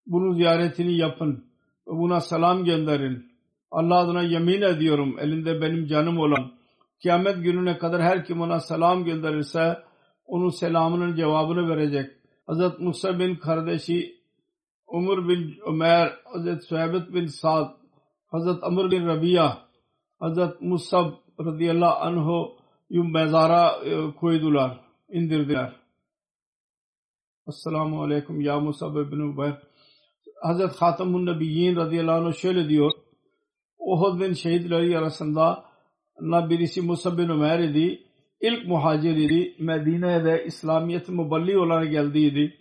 Bunun 0.06 0.34
ziyaretini 0.34 0.98
yapın 0.98 1.46
buna 1.88 2.22
selam 2.22 2.66
gönderin. 2.66 3.30
Allah 3.72 3.98
adına 3.98 4.22
yemin 4.22 4.62
ediyorum 4.62 5.20
elinde 5.20 5.62
benim 5.62 5.88
canım 5.88 6.20
olan 6.20 6.52
kıyamet 7.02 7.44
gününe 7.44 7.78
kadar 7.78 8.02
her 8.02 8.26
kim 8.26 8.42
ona 8.42 8.60
selam 8.60 9.06
gönderirse 9.06 9.78
onun 10.26 10.50
selamının 10.50 11.16
cevabını 11.16 11.70
verecek. 11.70 12.12
Hz. 12.50 12.80
Musa 12.80 13.20
bin 13.20 13.36
kardeşi 13.36 14.20
Umur 14.88 15.30
bin 15.30 15.58
Ömer, 15.66 16.14
Hz. 16.34 16.68
Suhaybet 16.68 17.14
bin 17.14 17.26
Sa'd, 17.26 17.72
Hz. 18.32 18.48
Amr 18.62 18.92
bin 18.92 19.08
Rabia, 19.08 19.58
Hz. 20.22 20.38
Musab 20.62 21.12
radıyallahu 21.40 21.96
anh'u 22.06 22.60
mezara 22.90 23.80
e, 23.86 24.16
koydular. 24.16 24.90
indirdiler. 25.12 25.74
Esselamu 27.48 28.04
Aleyküm 28.04 28.42
ya 28.42 28.60
Musab 28.60 28.96
ibn 28.96 29.20
Ubayr. 29.20 29.54
Hazret 30.42 30.76
Hatamun 30.76 31.26
Nebiyyin 31.26 31.76
radıyallahu 31.76 32.28
anh 32.28 32.34
şöyle 32.34 32.70
diyor. 32.70 32.92
Uhud'un 33.80 34.34
şehitleri 34.34 34.98
arasında 34.98 35.66
na 36.22 36.50
birisi 36.50 36.82
Musab 36.82 37.18
bin 37.18 37.30
Ömer 37.30 37.60
idi. 37.60 38.04
İlk 38.42 38.68
muhacir 38.68 39.16
idi. 39.16 39.56
Medine'de 39.60 40.46
İslamiyet 40.46 41.10
müballi 41.10 41.58
olarak 41.58 41.92
geldiydi. 41.92 42.58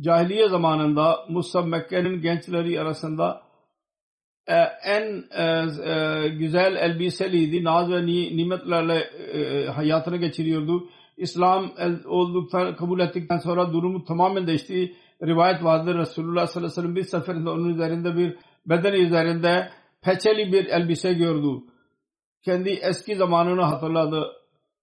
Cahiliye 0.00 0.48
zamanında 0.48 1.26
Musab 1.28 1.66
Mekke'nin 1.66 2.20
gençleri 2.20 2.80
arasında 2.80 3.42
en 4.46 5.24
e, 5.30 5.42
e, 5.90 6.28
güzel 6.28 6.76
elbiseliydi. 6.76 7.64
Naz 7.64 7.90
ve 7.90 8.06
nimetlerle 8.06 8.98
e, 8.98 9.66
hayatını 9.66 10.16
geçiriyordu. 10.16 10.88
İslam 11.16 11.72
olduktan, 12.06 12.76
kabul 12.76 13.00
ettikten 13.00 13.38
sonra 13.38 13.72
durumu 13.72 14.04
tamamen 14.04 14.46
değişti. 14.46 14.94
Rivayet 15.22 15.64
vardır 15.64 15.98
Resulullah 15.98 16.46
sallallahu 16.46 16.72
aleyhi 16.72 16.78
ve 16.78 16.82
sellem 16.82 16.96
bir 16.96 17.02
seferinde 17.02 17.50
onun 17.50 17.68
üzerinde 17.68 18.16
bir 18.16 18.36
beden 18.66 18.92
üzerinde 18.92 19.68
peçeli 20.02 20.52
bir 20.52 20.66
elbise 20.66 21.12
gördü. 21.12 21.48
Kendi 22.44 22.70
eski 22.70 23.16
zamanını 23.16 23.62
hatırladı. 23.62 24.32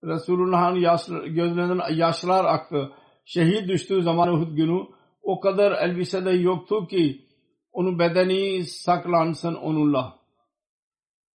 Resulullah'ın 0.04 0.76
yaş, 0.76 1.08
gözlerinden 1.08 1.93
yaşlar 1.93 2.45
aktı. 2.45 2.91
Şehit 3.26 3.67
düştüğü 3.67 4.02
zaman 4.02 4.34
Uhud 4.34 4.56
günü 4.56 4.82
o 5.24 5.39
kadar 5.39 5.71
elbisede 5.71 6.32
yoktu 6.32 6.88
ki 6.88 7.26
onun 7.71 7.99
bedeni 7.99 8.63
saklansın 8.65 9.55
onunla. 9.55 10.21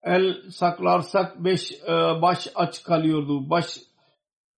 El 0.03 0.51
saklarsak 0.51 1.45
beş 1.45 1.73
e, 1.73 1.93
baş 2.23 2.49
aç 2.55 2.83
kalıyordu. 2.83 3.51
Baş 3.51 3.79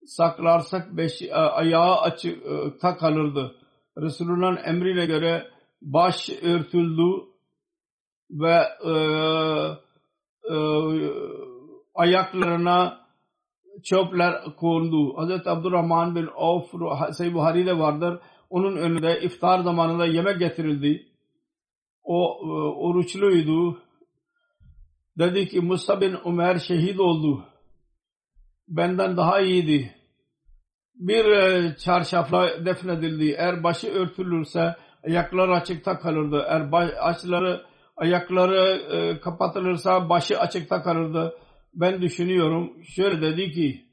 saklarsak 0.07 0.97
beş 0.97 1.23
e, 1.23 1.35
ayağı 1.35 2.01
açıkta 2.01 2.91
e, 2.91 2.97
kalırdı. 2.97 3.57
Resulullah'ın 3.99 4.57
emrine 4.65 5.07
göre 5.07 5.51
baş 5.83 6.31
örtüldü 6.43 7.25
ve 8.31 8.63
e, 8.85 8.93
e, 10.53 10.57
ayaklarına 11.95 13.01
çöpler 13.85 14.45
kondu. 14.57 15.17
Hz. 15.17 15.47
Abdurrahman 15.47 16.17
bin 16.17 16.29
Avf 16.37 16.67
Sayı 17.13 17.35
Buhari'de 17.35 17.79
vardır. 17.79 18.21
Onun 18.51 18.77
önünde 18.77 19.21
iftar 19.21 19.59
zamanında 19.59 20.07
yemek 20.07 20.39
getirildi. 20.39 21.08
O 22.09 22.39
e, 22.43 22.51
oruçluydu. 22.87 23.83
Dedi 25.19 25.49
ki 25.49 25.61
Musa 25.61 26.01
bin 26.01 26.17
Ömer 26.25 26.59
şehit 26.59 27.01
oldu. 27.01 27.45
Benden 28.69 29.17
daha 29.17 29.41
iyiydi. 29.41 29.95
Bir 30.95 31.25
e, 31.25 31.77
çarşafla 31.77 32.67
defnedildi. 32.67 33.25
Eğer 33.39 33.63
başı 33.63 33.89
örtülürse 33.89 34.77
ayakları 35.07 35.55
açıkta 35.55 35.99
kalırdı. 35.99 36.47
Eğer 36.49 36.89
açları 36.89 37.67
ayakları 37.97 38.83
e, 38.97 39.21
kapatılırsa 39.21 40.09
başı 40.09 40.39
açıkta 40.41 40.83
kalırdı. 40.83 41.39
Ben 41.75 42.03
düşünüyorum. 42.03 42.85
Şöyle 42.85 43.23
dedi 43.23 43.51
ki 43.51 43.85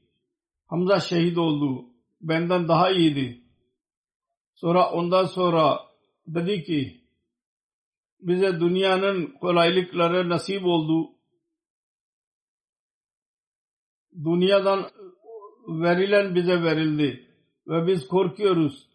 Hamza 0.68 1.00
şehit 1.00 1.38
oldu. 1.38 1.86
Benden 2.22 2.68
daha 2.68 2.92
iyiydi. 2.92 3.42
Sonra 4.54 4.92
ondan 4.92 5.26
sonra 5.26 5.80
dedi 6.28 6.64
ki 6.64 7.05
bize 8.20 8.60
dünyanın 8.60 9.34
kolaylıkları 9.42 10.30
nasip 10.30 10.66
oldu. 10.66 11.10
Dünyadan 14.16 14.90
verilen 15.68 16.36
bize 16.36 16.64
verildi 16.64 17.28
ve 17.68 17.88
biz 17.88 18.08
korkuyoruz. 18.08 18.90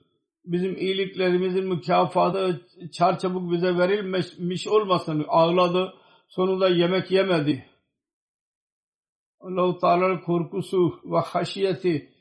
Bizim 0.44 0.76
iyiliklerimizin 0.76 1.64
mükafatı 1.64 2.66
çarçabuk 2.92 3.52
bize 3.52 3.78
verilmiş 3.78 4.68
olmasın. 4.68 5.24
Ağladı. 5.28 5.94
Sonunda 6.28 6.68
yemek 6.68 7.10
yemedi. 7.10 7.66
Allah-u 9.40 9.78
Teala'nın 9.78 10.18
korkusu 10.18 11.00
ve 11.04 11.18
haşiyeti 11.18 12.12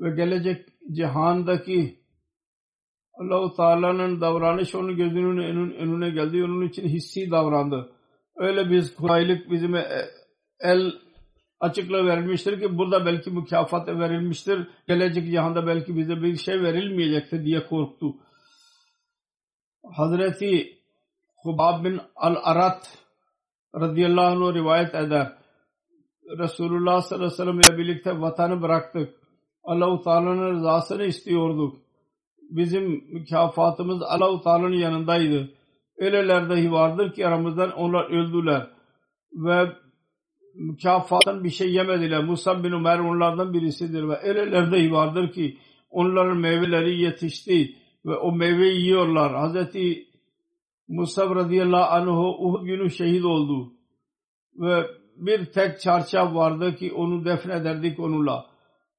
ve 0.00 0.10
gelecek 0.10 0.68
cihandaki 0.92 2.01
Allah-u 3.14 3.54
Teala'nın 3.56 4.20
davranış 4.20 4.74
onun 4.74 4.96
gözünün 4.96 5.38
önüne 5.72 6.10
geldi. 6.10 6.44
Onun 6.44 6.68
için 6.68 6.88
hissi 6.88 7.30
davrandı. 7.30 7.92
Öyle 8.36 8.70
biz 8.70 8.94
kolaylık 8.94 9.50
bizim 9.50 9.74
e, 9.74 9.86
el 10.60 10.92
açıklığı 11.60 12.06
verilmiştir 12.06 12.60
ki 12.60 12.78
burada 12.78 13.06
belki 13.06 13.30
mükafat 13.30 13.88
verilmiştir. 13.88 14.68
Gelecek 14.88 15.24
cihanda 15.26 15.66
belki 15.66 15.96
bize 15.96 16.22
bir 16.22 16.36
şey 16.36 16.62
verilmeyecektir 16.62 17.44
diye 17.44 17.66
korktu. 17.66 18.14
Hazreti 19.92 20.78
Hubab 21.42 21.84
bin 21.84 22.00
Al-Arat 22.16 22.98
radıyallahu 23.74 24.46
anh 24.46 24.54
rivayet 24.54 24.94
eder. 24.94 25.32
Resulullah 26.38 27.00
sallallahu 27.00 27.26
aleyhi 27.26 27.32
ve 27.32 27.36
sellem 27.36 27.60
ile 27.60 27.78
birlikte 27.78 28.20
vatanı 28.20 28.62
bıraktık. 28.62 29.14
Allah-u 29.64 30.02
Teala'nın 30.02 30.50
rızasını 30.50 31.04
istiyorduk. 31.04 31.81
Bizim 32.56 33.04
mükafatımız 33.12 34.02
Allah-u 34.02 34.42
Teala'nın 34.42 34.76
yanındaydı. 34.76 35.50
Öyleler 35.98 36.50
dahi 36.50 36.72
vardır 36.72 37.12
ki 37.12 37.26
aramızdan 37.26 37.72
onlar 37.72 38.10
öldüler. 38.10 38.70
Ve 39.32 39.72
mükafatın 40.54 41.44
bir 41.44 41.50
şey 41.50 41.72
yemediler. 41.72 42.24
Musa 42.24 42.64
bin 42.64 42.72
Ömer 42.72 42.98
onlardan 42.98 43.54
birisidir 43.54 44.08
ve 44.08 44.18
öyleler 44.22 44.72
dahi 44.72 44.92
vardır 44.92 45.32
ki 45.32 45.58
onların 45.90 46.36
meyveleri 46.36 47.00
yetişti 47.02 47.76
ve 48.06 48.16
o 48.16 48.32
meyveyi 48.32 48.80
yiyorlar. 48.80 49.34
Hazreti 49.34 50.06
Musa 50.88 51.34
radıyallahu 51.34 51.84
anh 51.84 52.08
Uhud 52.40 52.66
günü 52.66 52.90
şehit 52.90 53.24
oldu. 53.24 53.72
Ve 54.56 54.86
bir 55.16 55.44
tek 55.44 55.80
çarşaf 55.80 56.34
vardı 56.34 56.76
ki 56.76 56.92
onu 56.92 57.24
defnederdik 57.24 58.00
onunla. 58.00 58.51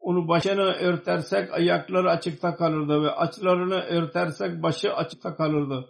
Onu 0.03 0.27
başını 0.27 0.61
örtersek 0.61 1.53
ayakları 1.53 2.11
açıkta 2.11 2.55
kalırdı 2.55 3.03
ve 3.03 3.11
açlarını 3.11 3.81
örtersek 3.81 4.63
başı 4.63 4.93
açıkta 4.93 5.35
kalırdı. 5.35 5.89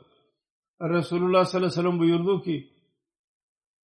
Resulullah 0.81 1.45
sallallahu 1.45 1.67
aleyhi 1.67 1.79
ve 1.79 1.83
sellem 1.83 1.99
buyurdu 1.99 2.41
ki 2.41 2.69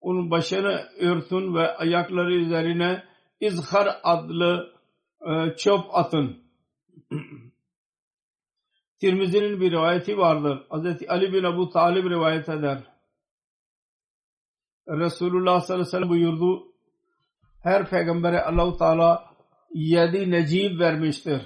onun 0.02 0.32
başını 0.32 0.90
örtün 1.00 1.56
ve 1.56 1.78
ayakları 1.78 2.34
üzerine 2.34 3.04
izhar 3.40 4.00
adlı 4.04 4.74
e, 5.22 5.56
çöp 5.56 5.82
atın. 5.92 6.44
Tirmizi'nin 9.00 9.62
bir 9.62 9.72
rivayeti 9.72 10.18
vardır. 10.18 10.68
Hz. 10.72 11.10
Ali 11.10 11.34
bin 11.34 11.44
Abu 11.44 11.70
Talib 11.70 12.06
rivayet 12.06 12.50
eder. 12.50 12.84
Resulullah 14.88 15.62
sallallahu 15.62 15.74
aleyhi 15.74 15.88
ve 15.88 15.92
sellem 15.92 16.10
buyurdu. 16.10 16.74
Her 17.64 17.90
peygambere 17.90 18.42
Allahu 18.42 18.78
Teala 18.78 19.29
yedi 19.74 20.32
necib 20.32 20.80
vermiştir. 20.80 21.42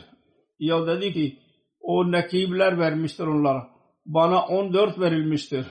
Ya 0.60 0.88
dedi 0.88 1.14
ki 1.14 1.40
o 1.80 2.12
nekibler 2.12 2.80
vermiştir 2.80 3.28
onlara. 3.28 3.70
Bana 4.06 4.46
on 4.48 4.74
dört 4.74 5.00
verilmiştir. 5.00 5.66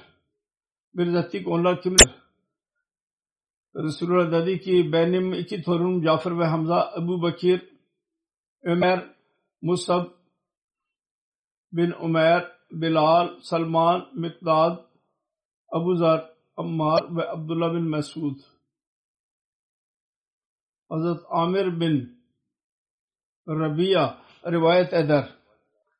Bir 0.94 1.06
zettik 1.06 1.48
onlar 1.48 1.82
kimler? 1.82 2.22
Resulullah 3.76 4.32
dedi 4.32 4.60
ki 4.60 4.92
benim 4.92 5.32
iki 5.32 5.62
torunum 5.62 6.02
Cafer 6.02 6.38
ve 6.38 6.44
Hamza, 6.46 6.94
Ebu 6.98 7.22
Bakir, 7.22 7.68
Ömer, 8.62 9.14
Musab 9.62 10.06
bin 11.72 11.92
Ömer, 12.02 12.52
Bilal, 12.70 13.40
Salman, 13.40 14.08
Mikdad, 14.14 14.78
Abu 15.68 15.96
Zar, 15.96 16.32
Ammar 16.56 17.16
ve 17.16 17.30
Abdullah 17.30 17.74
bin 17.74 17.82
Mesud. 17.82 18.38
Hazret 20.88 21.20
Amir 21.30 21.80
bin 21.80 22.21
Rabia 23.48 24.18
rivayet 24.46 24.92
eder. 24.92 25.28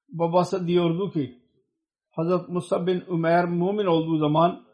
Babası 0.09 0.67
diyordu 0.67 1.11
ki 1.13 1.39
Hazret 2.11 2.49
Musa 2.49 2.87
bin 2.87 3.05
Ömer 3.09 3.45
mümin 3.45 3.87
olduğu 3.87 4.19
zaman 4.19 4.65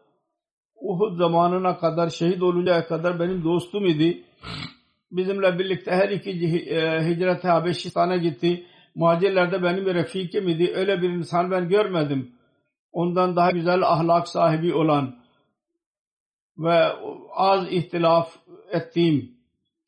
Uhud 0.81 1.18
zamanına 1.18 1.78
kadar 1.78 2.09
şehit 2.09 2.42
oluncaya 2.42 2.87
kadar 2.87 3.20
benim 3.20 3.44
dostum 3.44 3.87
idi. 3.87 4.24
Bizimle 5.11 5.59
birlikte 5.59 5.90
her 5.90 6.09
iki 6.09 6.31
e, 6.31 7.09
hicrete 7.09 7.48
Habeşistan'a 7.48 8.16
gitti. 8.16 8.66
Muhacirlerde 8.94 9.62
benim 9.62 9.87
bir 9.87 9.94
refikim 9.94 10.48
idi. 10.48 10.72
Öyle 10.74 11.02
bir 11.02 11.11
insan 11.11 11.50
ben 11.50 11.68
görmedim. 11.68 12.33
Ondan 12.92 13.37
daha 13.37 13.50
güzel 13.50 13.83
ahlak 13.83 14.28
sahibi 14.28 14.74
olan 14.74 15.16
ve 16.59 16.92
az 17.35 17.72
ihtilaf 17.72 18.37
ettiğim 18.72 19.31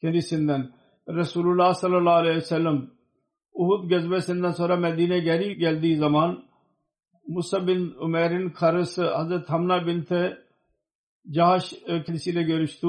kendisinden. 0.00 0.79
Resulullah 1.14 1.74
sallallahu 1.74 2.14
aleyhi 2.14 2.36
ve 2.36 2.40
sellem 2.40 2.90
Uhud 3.52 3.88
gezmesinden 3.88 4.50
sonra 4.50 4.76
Medine 4.76 5.20
geri 5.20 5.56
geldiği 5.56 5.96
zaman 5.96 6.44
Musa 7.28 7.66
bin 7.66 7.94
Ömer'in 8.00 8.50
karısı 8.50 9.14
Hazreti 9.14 9.46
Hamna 9.46 9.86
binte 9.86 10.38
Cahaş 11.30 11.74
kendisiyle 12.06 12.42
görüştü. 12.42 12.86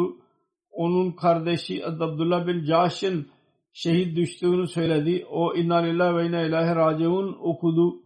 Onun 0.71 1.11
kardeşi 1.11 1.87
Abdullah 1.87 2.47
bin 2.47 2.63
Cahaş'ın 2.63 3.27
şehit 3.73 4.17
düştüğünü 4.17 4.67
söyledi. 4.67 5.25
O 5.31 5.55
inna 5.55 5.77
lillahi 5.77 6.15
ve 6.15 6.27
inna 6.27 6.41
ilahe 6.41 6.75
raciun 6.75 7.37
okudu 7.41 8.01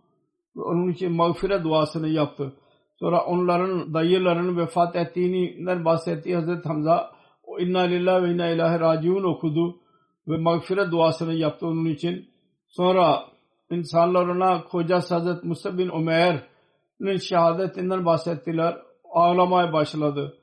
onun 0.55 0.91
için 0.91 1.11
mağfiret 1.11 1.63
duasını 1.63 2.07
yaptı. 2.07 2.53
Sonra 2.99 3.25
onların 3.25 3.93
dayılarının 3.93 4.57
vefat 4.57 4.95
ettiğinden 4.95 5.85
bahsettiği 5.85 6.35
Hazreti 6.35 6.67
Hamza 6.67 7.11
o 7.43 7.59
inna 7.59 7.79
lillahi 7.79 8.23
ve 8.23 8.31
inna 8.31 8.49
ilahe 8.49 8.79
raciun 8.79 9.23
okudu 9.23 9.79
ve 10.27 10.37
mağfiret 10.37 10.91
duasını 10.91 11.33
yaptı 11.33 11.67
onun 11.67 11.85
için. 11.85 12.29
Sonra 12.67 13.25
insanlar 13.71 14.27
ona 14.27 14.63
koca 14.63 14.95
Hazret 14.95 15.43
Musa 15.43 15.77
bin 15.77 15.89
Umeyr'in 15.89 17.17
şehadetinden 17.17 18.05
bahsettiler. 18.05 18.77
Ağlamaya 19.13 19.73
başladı 19.73 20.37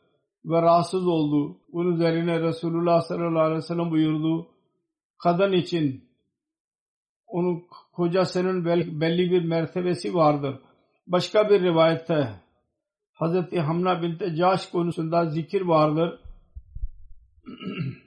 ve 0.45 0.62
rahatsız 0.62 1.07
oldu. 1.07 1.57
Bunun 1.73 1.95
üzerine 1.95 2.40
Resulullah 2.40 3.01
sallallahu 3.01 3.42
aleyhi 3.42 3.59
ve 3.59 3.62
sellem 3.62 3.90
buyurdu. 3.90 4.47
Kadın 5.18 5.53
için 5.53 6.05
onun 7.27 7.64
kocasının 7.92 8.64
belli 9.01 9.31
bir 9.31 9.45
mertebesi 9.45 10.14
vardır. 10.14 10.59
Başka 11.07 11.51
bir 11.51 11.62
rivayette 11.62 12.29
Hazreti 13.12 13.61
Hamna 13.61 14.03
binti 14.03 14.37
Caş 14.37 14.66
konusunda 14.66 15.27
zikir 15.27 15.61
vardır. 15.61 16.21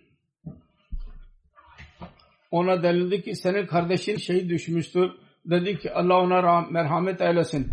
Ona 2.55 2.83
denildi 2.83 3.21
ki 3.21 3.35
senin 3.35 3.65
kardeşin 3.65 4.17
şehit 4.17 4.49
düşmüştür. 4.49 5.11
Dedi 5.45 5.77
ki 5.77 5.91
Allah 5.91 6.21
ona 6.21 6.61
merhamet 6.61 7.21
eylesin. 7.21 7.67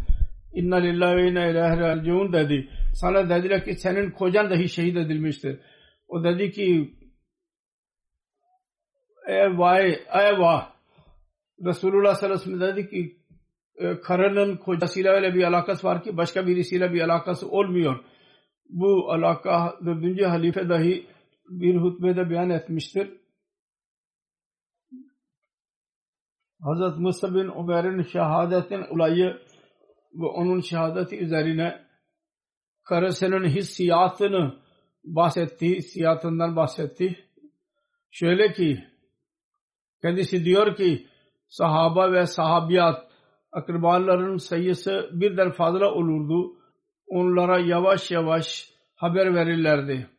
İnna 0.55 0.77
lillahi 0.77 1.17
ve 1.17 1.29
inna 1.31 1.47
ilahe 1.47 1.81
raciun 1.81 2.33
dedi. 2.33 2.69
Sana 2.95 3.31
dediler 3.31 3.65
ki 3.65 3.75
senin 3.75 4.11
kocan 4.11 4.51
dahi 4.51 4.69
şehit 4.69 4.97
edilmiştir. 4.97 5.61
O 6.09 6.25
dedi 6.25 6.51
ki 6.51 6.95
ey 9.27 9.59
vay 9.59 9.91
ey 10.15 10.39
vah 10.39 10.73
Resulullah 11.65 12.15
sallallahu 12.15 12.43
aleyhi 12.43 12.53
ve 12.53 12.59
sellem 12.59 12.77
dedi 12.77 12.91
ki 12.91 13.17
e, 13.77 14.01
karının 14.01 14.57
kocasıyla 14.57 15.13
öyle 15.13 15.35
bir 15.35 15.45
alakası 15.45 15.87
var 15.87 16.03
ki 16.03 16.17
başka 16.17 16.47
birisiyle 16.47 16.93
bir 16.93 17.01
alakası 17.01 17.49
olmuyor. 17.49 18.05
Bu 18.69 19.13
alaka 19.13 19.79
dördüncü 19.85 20.25
halife 20.25 20.69
dahi 20.69 21.07
bir 21.49 21.77
hutbede 21.77 22.31
beyan 22.31 22.51
etmiştir. 22.51 23.22
Hazreti 26.63 27.01
Musa 27.01 27.35
bin 27.35 27.49
Umer'in 27.49 28.03
şehadetin 28.03 28.83
olayı 28.95 29.39
ve 30.15 30.27
onun 30.27 30.61
şehadeti 30.61 31.19
üzerine 31.19 31.87
karısının 32.85 33.45
hissiyatını 33.45 34.55
bahsetti, 35.05 35.77
hissiyatından 35.77 36.57
bahsetti. 36.57 37.25
Şöyle 38.11 38.53
ki 38.53 38.85
kendisi 40.03 40.45
diyor 40.45 40.77
ki 40.77 41.07
sahaba 41.49 42.13
ve 42.13 42.27
sahabiyat 42.27 43.11
akrabaların 43.53 44.37
sayısı 44.37 45.11
birden 45.13 45.51
fazla 45.51 45.91
olurdu. 45.91 46.57
Onlara 47.07 47.59
yavaş 47.59 48.11
yavaş 48.11 48.73
haber 48.95 49.35
verirlerdi. 49.35 50.11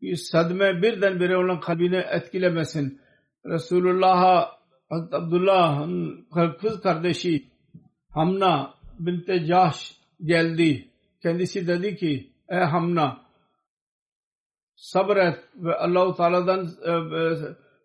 Bir 0.00 0.16
sadme 0.16 0.82
birdenbire 0.82 1.36
onun 1.36 1.60
kalbini 1.60 1.96
etkilemesin. 1.96 3.00
Resulullah'a 3.46 4.59
Abdullah'ın 4.90 6.26
kız 6.60 6.80
kardeşi 6.80 7.50
Hamna 8.10 8.74
binte 8.98 9.44
Cahş 9.44 9.96
geldi. 10.24 10.88
Kendisi 11.22 11.68
dedi 11.68 11.96
ki 11.96 12.32
ey 12.48 12.58
Hamna 12.58 13.20
sabret 14.80 15.38
ve 15.56 15.74
Allah-u 15.76 16.14
Teala'dan 16.14 16.68
e, 16.84 16.90
e, 16.90 17.36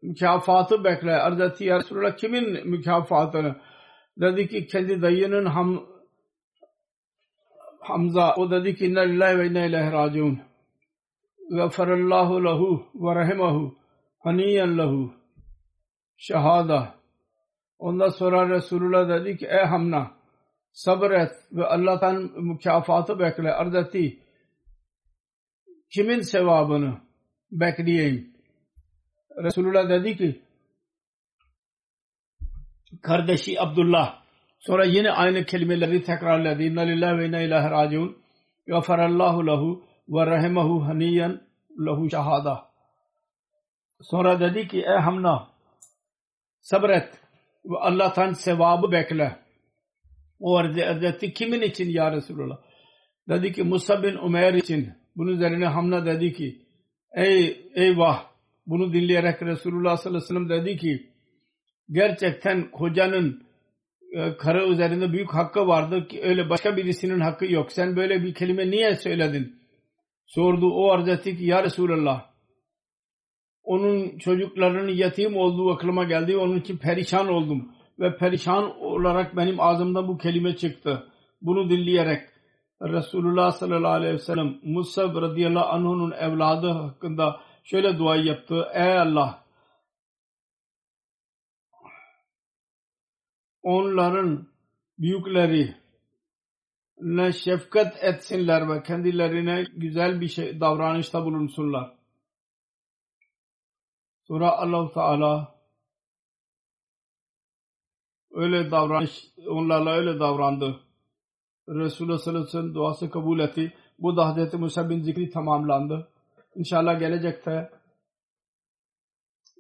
mükafatı 0.02 0.84
bekle. 0.84 1.46
Etti 1.46 1.64
ya 1.64 1.80
Resulullah 1.80 2.18
kimin 2.18 2.70
mükafatını? 2.70 3.56
Dedi 4.18 4.48
ki 4.48 4.68
kendi 4.68 5.02
dayının 5.02 5.46
Ham, 5.46 5.86
Hamza. 7.80 8.36
O 8.36 8.52
dedi 8.52 8.76
ki 8.76 8.86
inna 8.86 9.02
lillahi 9.02 9.40
ve 9.40 9.48
inna 9.48 9.66
ileyhi 9.66 9.92
raciun. 9.92 10.40
Gafarallahu 11.50 12.44
lehu 12.44 12.86
ve 12.96 13.16
rahimahu 13.16 13.76
haniyen 14.20 14.78
lehu 14.78 15.14
şehada. 16.18 16.95
Ondan 17.80 18.10
sonra 18.10 18.50
Resulullah 18.50 19.10
dedi 19.10 19.38
ki 19.38 19.46
ey 19.46 19.66
Hamna 19.66 20.12
sabret 20.72 21.32
ve 21.52 21.66
Allah'tan 21.66 22.16
mükafatı 22.36 23.20
bekle. 23.20 23.54
Arz 23.54 23.76
etti 23.76 24.20
kimin 25.94 26.20
sevabını 26.20 26.98
bekleyeyim? 27.52 28.36
Resulullah 29.44 29.90
dedi 29.90 30.18
ki 30.18 30.42
kardeşi 33.02 33.62
Abdullah 33.62 34.24
sonra 34.60 34.86
yine 34.86 35.12
aynı 35.12 35.46
kelimeleri 35.46 36.04
tekrarladı. 36.04 36.64
İnna 36.64 36.82
lillahi 36.82 37.18
ve 37.18 37.28
inna 37.28 37.42
ilahe 37.42 37.72
raciun 37.72 38.18
gafarallahu 38.68 39.48
lehu 39.48 39.84
ve 40.10 40.26
rahimahu 40.26 40.86
haniyen 40.86 41.42
lehu 41.80 42.10
şahada. 42.10 42.66
Sonra 44.02 44.40
dedi 44.40 44.68
ki 44.68 44.78
ey 44.78 45.02
Hamna 45.02 45.48
sabret 46.62 47.25
Allah'tan 47.80 48.34
sevabı 48.34 48.92
bekle. 48.92 49.36
O 50.40 50.58
arz 50.58 50.78
etti 50.78 51.34
kimin 51.34 51.62
için 51.62 51.90
ya 51.90 52.12
Resulullah? 52.12 52.58
Dedi 53.30 53.52
ki 53.52 53.64
Musa 53.64 54.04
bin 54.04 54.16
Umeyr 54.16 54.54
için. 54.54 54.94
Bunun 55.16 55.32
üzerine 55.32 55.66
Hamna 55.66 56.06
dedi 56.06 56.34
ki 56.34 56.62
ey 57.16 57.70
eyvah 57.76 58.26
bunu 58.68 58.94
dinleyerek 58.94 59.42
Resulullah 59.42 59.98
sallallahu 59.98 60.26
aleyhi 60.26 60.46
ve 60.46 60.48
sellem 60.48 60.66
dedi 60.66 60.78
ki 60.78 61.10
gerçekten 61.92 62.72
kocanın 62.72 63.44
e, 64.14 64.38
karı 64.38 64.68
üzerinde 64.68 65.14
büyük 65.14 65.34
hakkı 65.34 65.68
vardır 65.68 66.10
ki 66.10 66.22
öyle 66.24 66.50
başka 66.50 66.78
birisinin 66.78 67.20
hakkı 67.20 67.52
yok. 67.52 67.72
Sen 67.72 67.96
böyle 67.96 68.24
bir 68.24 68.34
kelime 68.34 68.72
niye 68.72 68.96
söyledin? 68.96 69.56
Sordu 70.26 70.72
o 70.74 70.92
arz 70.92 71.08
etti 71.08 71.38
ki 71.38 71.46
ya 71.46 71.64
Resulallah 71.64 72.35
onun 73.66 74.18
çocuklarının 74.18 74.88
yetim 74.88 75.38
olduğu 75.38 75.72
aklıma 75.72 76.04
geldi. 76.04 76.38
Onun 76.38 76.60
için 76.60 76.78
perişan 76.78 77.28
oldum. 77.28 77.72
Ve 78.00 78.18
perişan 78.18 78.82
olarak 78.82 79.36
benim 79.36 79.60
ağzımdan 79.60 80.08
bu 80.08 80.18
kelime 80.18 80.56
çıktı. 80.56 81.08
Bunu 81.42 81.70
dinleyerek 81.70 82.22
Resulullah 82.82 83.52
sallallahu 83.52 83.92
aleyhi 83.92 84.14
ve 84.14 84.20
sellem 84.20 84.60
Musab 84.64 85.16
radıyallahu 85.22 85.66
anh'un 85.66 86.12
evladı 86.12 86.68
hakkında 86.68 87.42
şöyle 87.64 87.98
dua 87.98 88.16
yaptı. 88.16 88.68
Ey 88.74 88.98
Allah 88.98 89.46
onların 93.64 94.48
büyükleri 95.00 95.76
ne 97.02 97.32
şefkat 97.32 98.04
etsinler 98.04 98.70
ve 98.70 98.84
kendilerine 98.84 99.66
güzel 99.76 100.22
bir 100.22 100.28
şey 100.28 100.60
davranışta 100.60 101.26
bulunsunlar. 101.26 101.95
Sonra 104.28 104.52
allah 104.52 104.92
Teala 104.92 105.56
öyle 108.32 108.72
davranış 108.72 109.26
onlarla 109.48 109.92
öyle 109.92 110.20
davrandı. 110.20 110.80
Resulullah 111.70 112.18
sallallahu 112.18 112.42
aleyhi 112.42 112.58
ve 112.58 112.62
sellem 112.62 112.76
duası 112.76 113.10
kabul 113.10 113.40
etti. 113.40 113.74
Bu 114.00 114.18
da 114.18 114.26
Hazreti 114.26 114.58
Musa 114.58 114.90
bin 114.90 115.02
zikri 115.02 115.30
tamamlandı. 115.30 116.12
İnşallah 116.56 117.00
gelecekte 117.00 117.70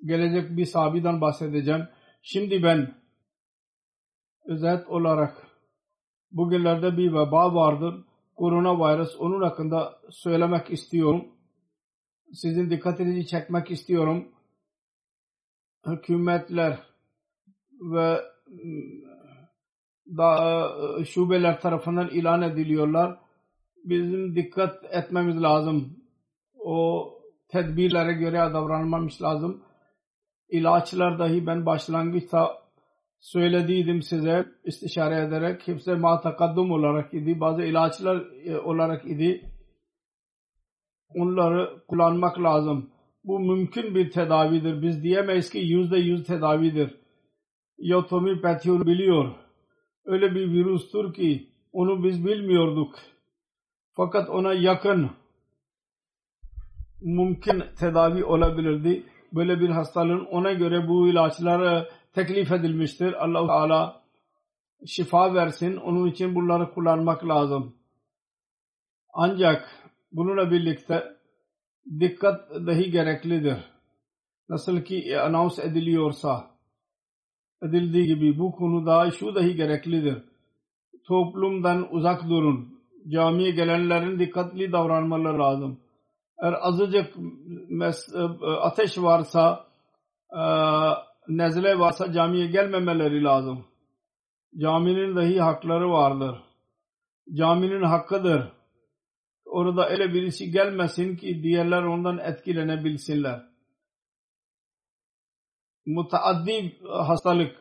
gelecek 0.06 0.58
bir 0.58 0.66
sahabiden 0.66 1.22
bahsedeceğim. 1.22 1.88
Şimdi 2.22 2.64
ben 2.64 2.96
özet 4.46 4.88
olarak 4.88 5.48
bugünlerde 6.32 6.98
bir 6.98 7.14
veba 7.14 7.56
vardır. 7.56 8.06
Koronavirüs 8.36 9.16
onun 9.20 9.42
hakkında 9.42 10.00
söylemek 10.10 10.72
istiyorum. 10.72 11.26
Sizin 12.34 12.70
dikkatinizi 12.70 13.28
çekmek 13.28 13.72
istiyorum. 13.72 14.35
Hükümetler 15.86 16.80
ve 17.82 18.22
da, 20.18 20.70
şubeler 21.06 21.62
tarafından 21.62 22.10
ilan 22.10 22.42
ediliyorlar. 22.42 23.20
Bizim 23.84 24.36
dikkat 24.36 24.84
etmemiz 24.92 25.42
lazım 25.42 25.98
o 26.60 27.10
tedbirlere 27.48 28.14
göre 28.14 28.38
davranmamış 28.38 29.22
lazım. 29.22 29.64
İlaçlar 30.50 31.20
dahi 31.20 31.48
ben 31.48 31.66
başlangıçta 31.66 32.66
söylediydim 33.20 34.02
size 34.02 34.46
istişare 34.64 35.26
ederek 35.26 35.68
hepsi 35.68 35.92
ma 35.92 36.22
takaddum 36.22 36.72
olarak 36.72 37.14
idi. 37.14 37.40
Bazı 37.40 37.62
ilaçlar 37.64 38.26
e, 38.46 38.60
olarak 38.60 39.06
idi. 39.06 39.52
Onları 41.16 41.86
kullanmak 41.88 42.40
lazım. 42.40 42.90
Bu 43.28 43.40
mümkün 43.40 43.96
bir 43.96 44.12
tedavidir. 44.12 44.82
Biz 44.82 45.04
diyemeyiz 45.04 45.50
ki 45.50 45.58
yüzde 45.58 45.98
yüz 45.98 46.24
tedavidir. 46.24 46.96
Yotomipati 47.78 48.72
onu 48.72 48.86
biliyor. 48.86 49.36
Öyle 50.06 50.36
bir 50.36 50.52
virüstür 50.52 51.14
ki 51.14 51.50
onu 51.72 52.04
biz 52.04 52.26
bilmiyorduk. 52.26 52.96
Fakat 53.92 54.30
ona 54.30 54.54
yakın 54.54 55.10
mümkün 57.02 57.64
tedavi 57.80 58.26
olabilirdi. 58.26 59.04
böyle 59.34 59.60
bir 59.60 59.70
hastalığın 59.70 60.26
ona 60.26 60.54
göre 60.54 60.88
bu 60.88 61.08
ilaçlar 61.08 61.90
teklif 62.14 62.52
edilmiştir. 62.52 63.14
Allah 63.24 63.48
Teala 63.48 64.02
şifa 64.86 65.34
versin. 65.34 65.76
Onun 65.76 66.08
için 66.08 66.36
bunları 66.36 66.74
kullanmak 66.74 67.28
lazım. 67.28 67.76
Ancak 69.14 69.90
bununla 70.12 70.52
birlikte 70.52 71.15
dikkat 72.00 72.50
dahi 72.50 72.92
gereklidir. 72.92 73.58
Nasıl 74.50 74.82
ki 74.82 75.20
anons 75.20 75.60
ediliyorsa 75.60 76.48
edildiği 77.64 78.06
gibi 78.08 78.40
bu 78.40 78.52
konuda 78.52 79.12
şu 79.12 79.36
dahi 79.36 79.56
gereklidir. 79.56 80.18
Toplumdan 81.08 81.94
uzak 81.96 82.30
durun. 82.30 82.80
Camiye 83.08 83.52
gelenlerin 83.52 84.20
dikkatli 84.20 84.72
davranmaları 84.72 85.40
lazım. 85.40 85.80
Eğer 86.44 86.56
azıcık 86.62 87.16
ateş 88.62 88.98
varsa 88.98 89.68
nezle 91.28 91.80
varsa 91.80 92.14
camiye 92.14 92.48
gelmemeleri 92.48 93.24
lazım. 93.24 93.66
Caminin 94.58 95.16
dahi 95.16 95.40
hakları 95.40 95.92
vardır. 95.92 96.36
Caminin 97.34 97.84
hakkıdır. 97.84 98.52
Orada 99.56 99.90
öyle 99.90 100.14
birisi 100.14 100.52
gelmesin 100.52 101.16
ki 101.16 101.44
diğerler 101.44 101.84
ondan 101.84 102.18
etkilenebilsinler. 102.18 103.42
Mutaaddi 105.86 106.80
hastalık 106.90 107.56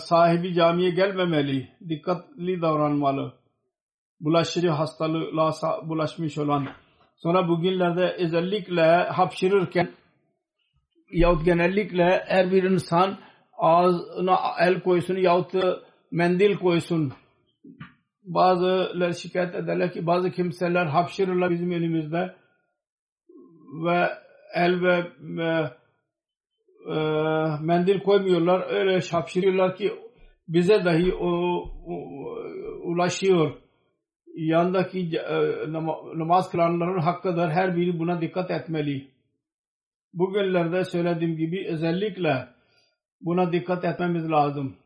sahibi 0.00 0.54
camiye 0.54 0.90
gelmemeli. 0.90 1.68
Dikkatli 1.88 2.62
davranmalı. 2.62 3.34
Bulaşıcı 4.20 4.68
hastalığa 4.68 5.88
bulaşmış 5.88 6.38
olan. 6.38 6.68
Sonra 7.16 7.48
bugünlerde 7.48 8.16
özellikle 8.18 8.82
hapşırırken 8.96 9.88
yahut 11.10 11.44
genellikle 11.44 12.24
her 12.26 12.50
bir 12.50 12.62
insan 12.62 13.18
ağzına 13.58 14.36
el 14.60 14.80
koysun 14.80 15.16
yahut 15.16 15.52
mendil 16.10 16.56
koysun. 16.56 17.12
Bazılar 18.24 19.12
şikayet 19.12 19.54
ederler 19.54 19.92
ki 19.92 20.06
bazı 20.06 20.30
kimseler 20.30 20.86
hapşırırlar 20.86 21.50
bizim 21.50 21.70
önümüzde 21.70 22.34
ve 23.84 24.08
el 24.54 24.82
ve 24.82 25.04
e, 26.86 26.96
mendil 27.60 28.00
koymuyorlar. 28.00 28.66
Öyle 28.70 29.00
hapşırıyorlar 29.10 29.76
ki 29.76 29.92
bize 30.48 30.84
dahi 30.84 31.14
o, 31.14 31.28
o 31.86 31.94
ulaşıyor. 32.82 33.52
Yandaki 34.34 35.16
e, 35.16 35.72
namaz 36.18 36.50
kılanların 36.50 37.00
hakkıdır. 37.00 37.48
Her 37.48 37.76
biri 37.76 37.98
buna 37.98 38.20
dikkat 38.20 38.50
etmeli. 38.50 39.08
Bugünlerde 40.12 40.84
söylediğim 40.84 41.36
gibi 41.36 41.66
özellikle 41.68 42.48
buna 43.20 43.52
dikkat 43.52 43.84
etmemiz 43.84 44.30
lazım. 44.30 44.76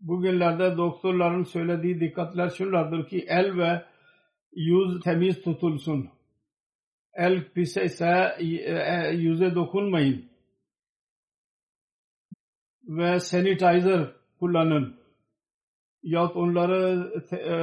Bugünlerde 0.00 0.76
doktorların 0.76 1.42
söylediği 1.42 2.00
dikkatler 2.00 2.48
şunlardır 2.48 3.08
ki 3.08 3.24
el 3.28 3.56
ve 3.56 3.84
yüz 4.52 5.00
temiz 5.00 5.42
tutulsun. 5.42 6.10
El 7.14 7.52
pis 7.52 7.76
ise 7.76 8.36
e, 8.40 9.16
yüze 9.16 9.54
dokunmayın. 9.54 10.28
Ve 12.88 13.20
sanitizer 13.20 14.10
kullanın. 14.40 14.96
Yahut 16.02 16.36
onları 16.36 17.12
e, 17.32 17.54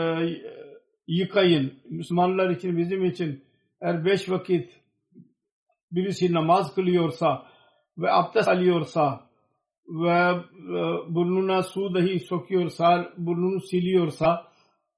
yıkayın. 1.07 1.73
Müslümanlar 1.89 2.49
için 2.49 2.77
bizim 2.77 3.05
için 3.05 3.43
eğer 3.81 4.05
beş 4.05 4.29
vakit 4.29 4.81
birisi 5.91 6.33
namaz 6.33 6.75
kılıyorsa 6.75 7.47
ve 7.97 8.11
abdest 8.11 8.47
alıyorsa 8.47 9.24
ve 9.87 10.09
e, 10.09 10.35
burnuna 11.15 11.63
su 11.63 11.95
dahi 11.95 12.19
sokuyorsa, 12.19 13.13
burnunu 13.17 13.59
siliyorsa, 13.61 14.47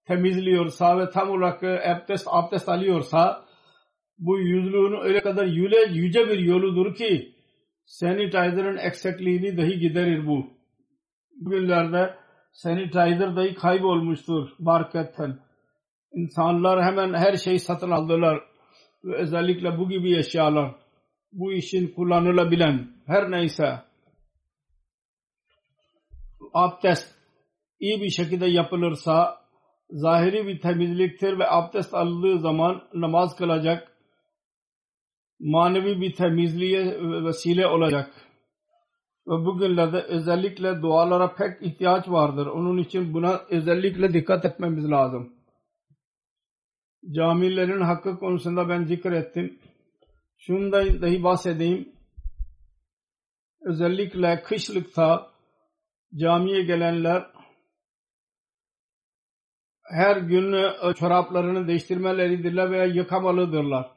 temizliyorsa 0.06 1.00
ve 1.00 1.10
tam 1.10 1.30
olarak 1.30 1.64
abdest, 1.64 2.28
abdest 2.32 2.70
alıyorsa 2.70 3.46
bu 4.20 4.40
yüzlüğün 4.40 5.02
öyle 5.04 5.22
kadar 5.22 5.46
yüle, 5.46 5.78
yüce 5.94 6.28
bir 6.28 6.40
yoludur 6.40 6.96
ki 6.96 7.36
sanitizer'ın 7.86 8.78
eksikliğini 8.78 9.58
dahi 9.58 9.80
giderir 9.80 10.28
bu. 10.28 10.48
Bugünlerde 11.36 12.16
sanitizer 12.52 13.36
dahi 13.36 13.54
kaybolmuştur 13.54 14.50
marketten. 14.60 15.40
İnsanlar 16.14 16.84
hemen 16.84 17.14
her 17.14 17.34
şeyi 17.34 17.60
satın 17.60 17.92
aldılar. 17.92 18.44
Ve 19.04 19.16
özellikle 19.16 19.78
bu 19.78 19.90
gibi 19.90 20.18
eşyalar. 20.18 20.76
Bu 21.32 21.54
işin 21.54 21.88
kullanılabilen 21.88 22.88
her 23.06 23.32
neyse 23.32 23.87
abdest 26.58 27.16
iyi 27.80 28.02
bir 28.02 28.10
şekilde 28.10 28.46
yapılırsa 28.46 29.42
zahiri 29.90 30.48
bir 30.48 30.62
temizliktir 30.62 31.40
ve 31.40 31.50
abdest 31.50 31.94
aldığı 31.94 32.40
zaman 32.40 32.84
namaz 32.94 33.36
kılacak 33.36 33.98
manevi 35.40 36.02
bir 36.02 36.14
temizliğe 36.14 37.02
vesile 37.26 37.68
olacak. 37.68 38.14
Ve 39.28 39.46
bugünlerde 39.46 40.02
özellikle 40.02 40.82
dualara 40.82 41.36
pek 41.36 41.62
ihtiyaç 41.62 42.10
vardır. 42.10 42.46
Onun 42.46 42.78
için 42.78 43.14
buna 43.14 43.42
özellikle 43.50 44.14
dikkat 44.14 44.46
etmemiz 44.46 44.92
lazım. 44.92 45.34
Camilerin 47.16 47.82
hakkı 47.82 48.20
konusunda 48.20 48.70
ben 48.70 48.84
zikrettim. 48.84 49.60
Şundan 50.38 51.02
dahi 51.02 51.24
bahsedeyim. 51.24 51.90
Özellikle 53.62 54.44
kışlıkta 54.44 55.32
camiye 56.16 56.64
gelenler 56.64 57.32
her 59.84 60.18
gün 60.18 60.56
çoraplarını 60.94 61.68
değiştirmeleridirler 61.68 62.72
veya 62.72 62.86
yıkamalıdırlar. 62.86 63.92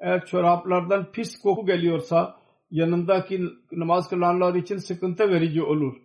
Eğer 0.00 0.26
çoraplardan 0.26 1.12
pis 1.12 1.40
koku 1.42 1.66
geliyorsa 1.66 2.36
yanındaki 2.70 3.40
namaz 3.72 4.08
kılanlar 4.08 4.54
için 4.54 4.76
sıkıntı 4.76 5.28
verici 5.28 5.62
olur. 5.62 5.96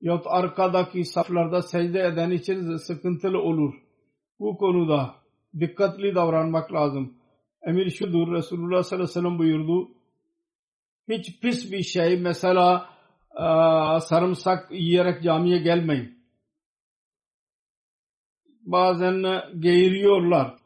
Yahut 0.00 0.26
arkadaki 0.26 1.04
saflarda 1.04 1.62
secde 1.62 2.00
eden 2.00 2.30
için 2.30 2.76
sıkıntılı 2.76 3.38
olur. 3.38 3.74
Bu 4.40 4.56
konuda 4.56 5.14
dikkatli 5.60 6.14
davranmak 6.14 6.72
lazım. 6.72 7.14
Emir 7.62 7.90
şudur 7.90 8.32
Resulullah 8.32 8.82
sallallahu 8.82 9.04
aleyhi 9.04 9.18
ve 9.18 9.20
sellem 9.20 9.38
buyurdu. 9.38 9.88
Hiç 11.08 11.40
pis 11.40 11.72
bir 11.72 11.82
şey 11.82 12.20
mesela 12.20 12.90
sarımsak 14.00 14.70
yiyerek 14.70 15.22
camiye 15.22 15.58
gelmeyin. 15.58 16.18
Bazen 18.62 19.22
geğiriyorlar 19.60 20.58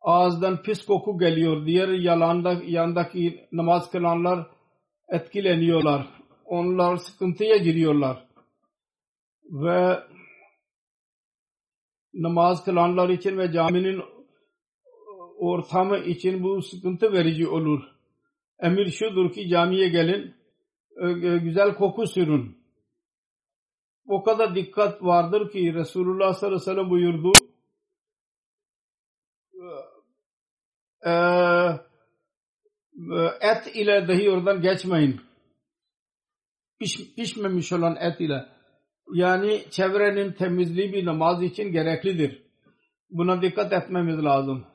ağızdan 0.00 0.62
pis 0.62 0.86
koku 0.86 1.18
geliyor. 1.18 1.66
Diğer 1.66 1.88
yalanda, 1.88 2.52
yandaki 2.66 3.48
namaz 3.52 3.90
kılanlar 3.90 4.46
etkileniyorlar. 5.08 6.06
Onlar 6.44 6.96
sıkıntıya 6.96 7.56
giriyorlar. 7.56 8.28
Ve 9.44 10.00
namaz 12.14 12.64
kılanlar 12.64 13.08
için 13.08 13.38
ve 13.38 13.52
caminin 13.52 14.02
ortamı 15.38 15.98
için 15.98 16.42
bu 16.42 16.62
sıkıntı 16.62 17.12
verici 17.12 17.48
olur. 17.48 17.97
Emir 18.60 18.90
şudur 18.90 19.32
ki 19.32 19.48
camiye 19.48 19.88
gelin, 19.88 20.34
güzel 21.42 21.74
koku 21.74 22.06
sürün. 22.06 22.58
O 24.06 24.22
kadar 24.22 24.54
dikkat 24.54 25.02
vardır 25.02 25.50
ki 25.50 25.74
Resulullah 25.74 26.32
sallallahu 26.34 26.56
aleyhi 26.56 26.70
ve 26.70 26.74
sellem 26.74 26.90
buyurdu 26.90 27.32
e, 31.06 31.12
et 33.40 33.76
ile 33.76 34.08
dahi 34.08 34.30
oradan 34.30 34.60
geçmeyin. 34.62 35.20
Piş, 36.80 37.14
pişmemiş 37.14 37.72
olan 37.72 37.96
et 37.96 38.20
ile. 38.20 38.46
Yani 39.12 39.62
çevrenin 39.70 40.32
temizliği 40.32 40.92
bir 40.92 41.06
namaz 41.06 41.42
için 41.42 41.72
gereklidir. 41.72 42.42
Buna 43.10 43.42
dikkat 43.42 43.72
etmemiz 43.72 44.24
lazım. 44.24 44.66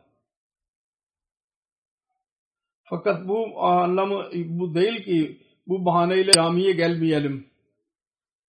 Fakat 2.95 3.27
bu 3.27 3.63
anlamı 3.63 4.29
bu 4.33 4.75
değil 4.75 5.03
ki 5.03 5.41
bu 5.67 5.85
bahaneyle 5.85 6.31
camiye 6.31 6.73
gelmeyelim. 6.73 7.47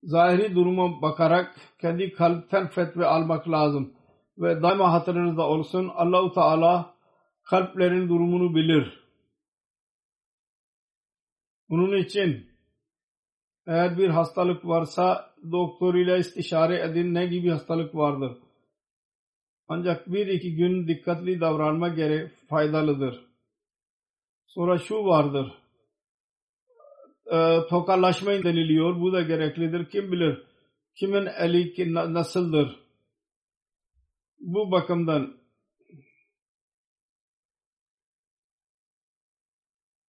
Zahiri 0.03 0.55
duruma 0.55 1.03
bakarak 1.03 1.57
kendi 1.81 2.13
kalpten 2.13 2.69
fetve 2.69 3.07
almak 3.07 3.49
lazım. 3.49 3.95
Ve 4.39 4.63
daima 4.63 4.93
hatırınızda 4.93 5.49
olsun 5.49 5.89
Allahu 5.95 6.33
Teala 6.33 6.95
kalplerin 7.45 8.09
durumunu 8.09 8.55
bilir. 8.55 9.05
Bunun 11.69 11.97
için 11.97 12.51
eğer 13.67 13.99
bir 13.99 14.09
hastalık 14.09 14.67
varsa 14.67 15.35
doktor 15.53 15.95
ile 15.95 16.19
istişare 16.19 16.81
edin 16.81 17.15
ne 17.15 17.27
gibi 17.27 17.51
hastalık 17.51 17.95
vardır. 17.95 18.33
Ancak 19.69 20.13
bir 20.13 20.27
iki 20.27 20.57
gün 20.57 20.89
dikkatli 20.89 21.41
davranma 21.41 21.89
gerek 21.89 22.31
faydalıdır. 22.49 23.24
Sonra 24.55 24.79
şu 24.79 25.05
vardır. 25.05 25.53
E, 27.27 27.61
tokalaşmayın 27.71 28.43
deniliyor. 28.43 29.01
Bu 29.01 29.13
da 29.13 29.23
gereklidir. 29.23 29.91
Kim 29.91 30.13
bilir 30.13 30.55
kimin 30.95 31.27
eli 31.27 31.95
nasıldır. 32.15 32.81
Bu 34.41 34.71
bakımdan 34.71 35.37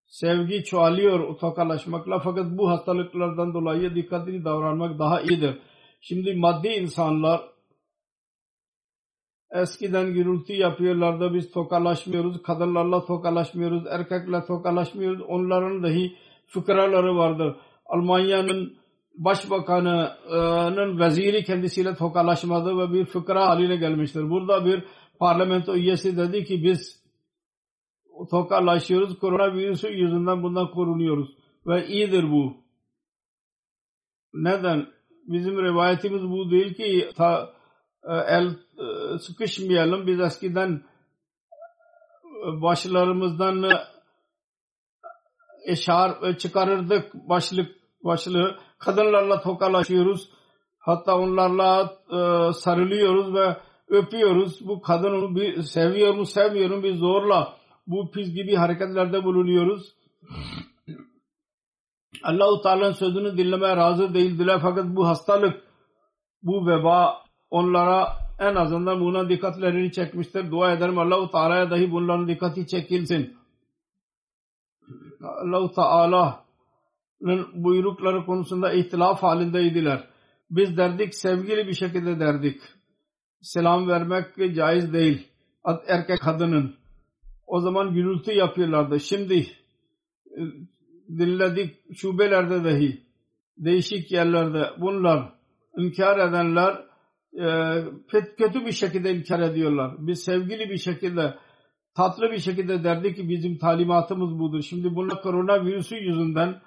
sevgi 0.06 0.64
çoğalıyor 0.64 1.38
tokalaşmakla 1.38 2.18
fakat 2.18 2.58
bu 2.58 2.70
hastalıklardan 2.70 3.54
dolayı 3.54 3.94
dikkatli 3.94 4.44
davranmak 4.44 4.98
daha 4.98 5.20
iyidir. 5.20 5.58
Şimdi 6.00 6.34
maddi 6.34 6.68
insanlar 6.68 7.55
eskiden 9.60 10.12
gürültü 10.14 10.52
yapıyorlardı 10.52 11.34
biz 11.34 11.50
tokalaşmıyoruz 11.50 12.42
kadınlarla 12.42 13.04
tokalaşmıyoruz 13.04 13.86
erkekle 13.90 14.46
tokalaşmıyoruz 14.46 15.20
onların 15.28 15.82
dahi 15.82 16.16
fıkraları 16.46 17.16
vardır. 17.16 17.56
Almanya'nın 17.86 18.76
başbakanının 19.14 21.00
veziri 21.00 21.44
kendisiyle 21.44 21.94
tokalaşmadı 21.94 22.78
ve 22.78 22.92
bir 22.92 23.04
fıkra 23.04 23.46
haline 23.46 23.76
gelmiştir. 23.76 24.30
Burada 24.30 24.64
bir 24.66 24.84
parlamento 25.18 25.74
üyesi 25.74 26.16
dedi 26.16 26.44
ki 26.44 26.64
biz 26.64 27.06
tokalaşıyoruz. 28.30 29.18
Koronavirüsü 29.18 29.88
yüzünden 29.88 30.42
bundan 30.42 30.70
korunuyoruz. 30.70 31.28
Ve 31.66 31.86
iyidir 31.86 32.30
bu. 32.30 32.56
Neden? 34.34 34.86
Bizim 35.26 35.62
rivayetimiz 35.62 36.22
bu 36.22 36.50
değil 36.50 36.74
ki 36.74 37.10
ta, 37.16 37.52
e, 38.02 38.12
el 38.12 38.46
e, 38.78 38.86
sıkışmayalım. 39.18 40.06
Biz 40.06 40.20
eskiden 40.20 40.82
e, 42.24 42.62
başlarımızdan 42.62 43.70
eşar 45.66 46.38
çıkarırdık 46.38 47.14
başlık 47.14 47.76
başlığı. 48.04 48.56
Kadınlarla 48.78 49.40
tokalaşıyoruz. 49.40 50.30
Hatta 50.78 51.18
onlarla 51.18 51.96
sarılıyoruz 52.52 53.34
ve 53.34 53.56
öpüyoruz. 53.88 54.68
Bu 54.68 54.82
kadını 54.82 55.36
bir 55.36 55.62
seviyor 55.62 56.14
mu 56.14 56.26
sevmiyor 56.26 56.70
mu 56.70 56.82
bir 56.82 56.94
zorla 56.94 57.56
bu 57.86 58.10
pis 58.10 58.34
gibi 58.34 58.54
hareketlerde 58.54 59.24
bulunuyoruz. 59.24 59.94
Allah-u 62.22 62.62
Teala'nın 62.62 62.92
sözünü 62.92 63.38
dinlemeye 63.38 63.76
razı 63.76 64.14
değildiler 64.14 64.58
fakat 64.62 64.84
bu 64.84 65.06
hastalık, 65.06 65.62
bu 66.42 66.66
veba 66.66 67.24
onlara 67.50 68.08
en 68.38 68.54
azından 68.54 69.00
buna 69.00 69.28
dikkatlerini 69.28 69.92
çekmiştir. 69.92 70.50
Dua 70.50 70.72
ederim 70.72 70.98
Allah-u 70.98 71.30
Teala'ya 71.30 71.70
dahi 71.70 71.90
bunların 71.90 72.28
dikkati 72.28 72.66
çekilsin. 72.66 73.36
Allah-u 75.22 75.72
Teala'nın 75.72 77.64
buyrukları 77.64 78.26
konusunda 78.26 78.72
ihtilaf 78.72 79.22
halindeydiler. 79.22 80.08
Biz 80.50 80.76
derdik 80.76 81.14
sevgili 81.14 81.66
bir 81.66 81.74
şekilde 81.74 82.20
derdik. 82.20 82.60
Selam 83.40 83.88
vermek 83.88 84.54
caiz 84.54 84.92
değil. 84.92 85.28
Erkek 85.88 86.20
kadının 86.20 86.74
o 87.46 87.60
zaman 87.60 87.94
gürültü 87.94 88.32
yapıyorlardı. 88.32 89.00
Şimdi 89.00 89.46
e, 90.26 90.40
dinledik 91.08 91.96
şubelerde 91.96 92.64
dahi 92.64 93.02
değişik 93.58 94.12
yerlerde 94.12 94.70
bunlar 94.78 95.32
inkar 95.76 96.28
edenler 96.28 96.85
e, 97.36 97.46
kötü 98.38 98.66
bir 98.66 98.72
şekilde 98.72 99.14
inkar 99.14 99.40
ediyorlar. 99.40 99.94
Biz 99.98 100.24
sevgili 100.24 100.70
bir 100.70 100.78
şekilde 100.78 101.34
tatlı 101.96 102.30
bir 102.32 102.38
şekilde 102.38 102.84
derdi 102.84 103.14
ki 103.14 103.28
bizim 103.28 103.58
talimatımız 103.58 104.38
budur. 104.38 104.62
Şimdi 104.62 104.94
bunlar 104.96 105.22
koronavirüsü 105.22 105.96
yüzünden 105.96 106.60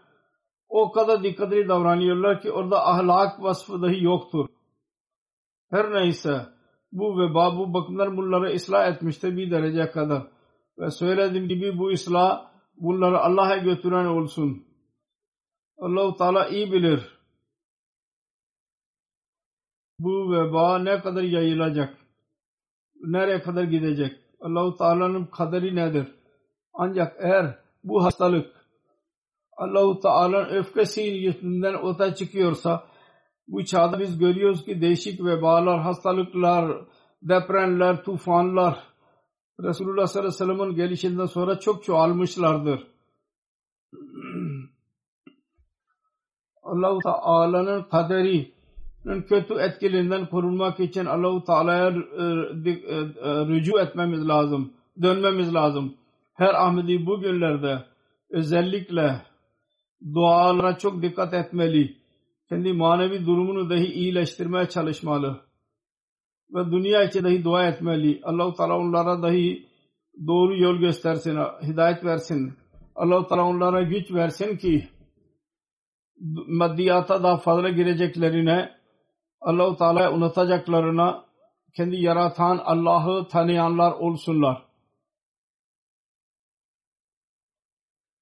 o 0.70 0.92
kadar 0.92 1.24
dikkatli 1.24 1.68
davranıyorlar 1.68 2.42
ki 2.42 2.52
orada 2.52 2.88
ahlak 2.88 3.44
vasfı 3.44 3.82
dahi 3.82 4.04
yoktur. 4.04 4.48
Her 5.72 5.94
neyse 5.94 6.46
bu 6.92 7.20
veba 7.20 7.58
bu 7.58 7.74
bakımdan 7.74 8.18
bunları 8.18 8.54
ıslah 8.54 8.88
etmiştir 8.88 9.38
bir 9.38 9.52
derece 9.52 9.92
kadar. 9.92 10.28
Ve 10.78 10.92
söylediğim 10.92 11.48
gibi 11.48 11.78
bu 11.78 11.90
ıslah 11.90 12.52
bunları 12.78 13.20
Allah'a 13.20 13.58
götüren 13.58 14.06
olsun. 14.06 14.64
Allahu 15.78 16.18
Teala 16.18 16.48
iyi 16.48 16.72
bilir. 16.72 17.19
Bu 20.00 20.32
veba 20.32 20.80
ne 20.80 21.02
kadar 21.02 21.24
yayılacak? 21.24 21.98
Nereye 23.02 23.42
kadar 23.42 23.64
gidecek? 23.64 24.20
Allahu 24.42 24.78
Teala'nın 24.78 25.26
kaderi 25.26 25.76
nedir? 25.76 26.08
Ancak 26.74 27.16
eğer 27.20 27.60
bu 27.84 28.04
hastalık 28.04 28.48
Allahu 29.58 30.00
Teala'nın 30.00 30.50
öfkesi 30.50 31.02
yüzünden 31.02 31.74
ortaya 31.74 32.16
çıkıyorsa 32.16 32.84
bu 33.48 33.66
çağda 33.66 34.00
biz 34.00 34.18
görüyoruz 34.18 34.66
ki 34.66 34.82
değişik 34.82 35.26
vebalar, 35.26 35.80
hastalıklar, 35.80 36.86
depremler, 37.22 38.04
tufanlar 38.04 38.90
Resulullah 39.64 40.08
sallallahu 40.08 40.28
aleyhi 40.30 40.42
ve 40.42 40.56
sellem'in 40.56 40.76
gelişinden 40.76 41.26
sonra 41.26 41.60
çok 41.60 41.84
çoğalmışlardır. 41.84 42.88
Allah-u 46.64 47.00
Teala'nın 47.00 47.84
kaderinin 47.84 48.59
kötü 49.04 49.54
etkilerinden 49.54 50.26
korunmak 50.26 50.80
için 50.80 51.06
Allah-u 51.06 51.44
Teala'ya 51.44 51.88
e, 51.88 52.24
e, 52.70 52.74
e, 52.74 53.46
rücu 53.46 53.80
etmemiz 53.80 54.28
lazım. 54.28 54.74
Dönmemiz 55.02 55.54
lazım. 55.54 55.94
Her 56.34 56.54
Ahmedi 56.54 57.06
bugünlerde 57.06 57.84
özellikle 58.30 59.22
dualara 60.14 60.78
çok 60.78 61.02
dikkat 61.02 61.34
etmeli. 61.34 61.96
Kendi 62.50 62.74
manevi 62.74 63.26
durumunu 63.26 63.70
dahi 63.70 63.86
iyileştirmeye 63.86 64.70
çalışmalı 64.70 65.42
ve 66.54 66.72
dünya 66.72 67.04
için 67.04 67.24
dahi 67.24 67.44
dua 67.44 67.68
etmeli. 67.68 68.22
Allah-u 68.24 68.54
Teala 68.54 68.78
onlara 68.78 69.22
dahi 69.22 69.66
doğru 70.28 70.58
yol 70.58 70.76
göstersin, 70.76 71.38
hidayet 71.64 72.06
versin. 72.06 72.54
Allah-u 72.96 73.28
Teala 73.28 73.46
onlara 73.46 73.82
güç 73.82 74.12
versin 74.14 74.58
ki 74.58 74.88
maddiyata 76.48 77.24
daha 77.24 77.38
fazla 77.38 77.70
gireceklerine 77.70 78.79
Allah-u 79.42 79.78
Teala'yı 79.78 80.10
unutacaklarına 80.10 81.26
kendi 81.76 81.96
yaratan 81.96 82.58
Allah'ı 82.58 83.28
tanıyanlar 83.28 83.92
olsunlar. 83.92 84.66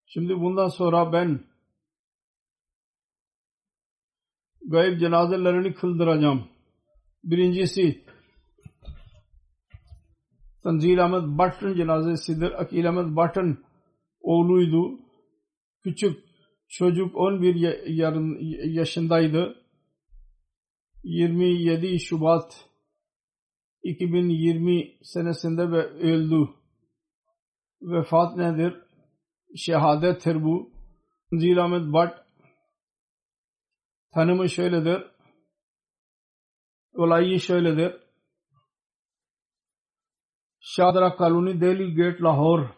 Şimdi 0.05 0.39
bundan 0.39 0.67
sonra 0.67 1.13
ben 1.13 1.43
gayb 4.67 4.99
cenazelerini 4.99 5.73
kıldıracağım. 5.73 6.47
Birincisi 7.23 8.05
Tanzil 10.63 11.05
Ahmet 11.05 11.37
Bhatt'ın 11.37 11.75
cenazesidir. 11.75 12.61
Akil 12.61 12.89
Ahmet 12.89 13.15
Bhatt'ın 13.15 13.65
oğluydu. 14.19 14.99
Küçük 15.83 16.23
çocuk 16.69 17.15
11 17.15 17.55
yaşındaydı. 18.75 19.66
27 21.07 21.99
Şubat 21.99 22.69
2020 23.83 24.97
senesinde 25.03 25.71
ve 25.71 25.83
öldü. 25.85 26.49
Vefat 27.81 28.37
nedir? 28.37 28.81
Şehadettir 29.55 30.43
bu. 30.43 30.71
Tanzil 31.31 31.63
Ahmet 31.63 31.93
Bhatt 31.93 32.25
tanımı 34.13 34.49
şöyledir. 34.49 35.03
Olayı 36.93 37.39
şöyledir. 37.39 38.01
Şadra 40.59 41.15
Kaluni 41.15 41.61
Delhi 41.61 41.95
Gate 41.95 42.23
Lahore 42.23 42.69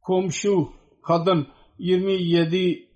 komşu 0.00 0.72
kadın 1.02 1.48
27 1.78 2.87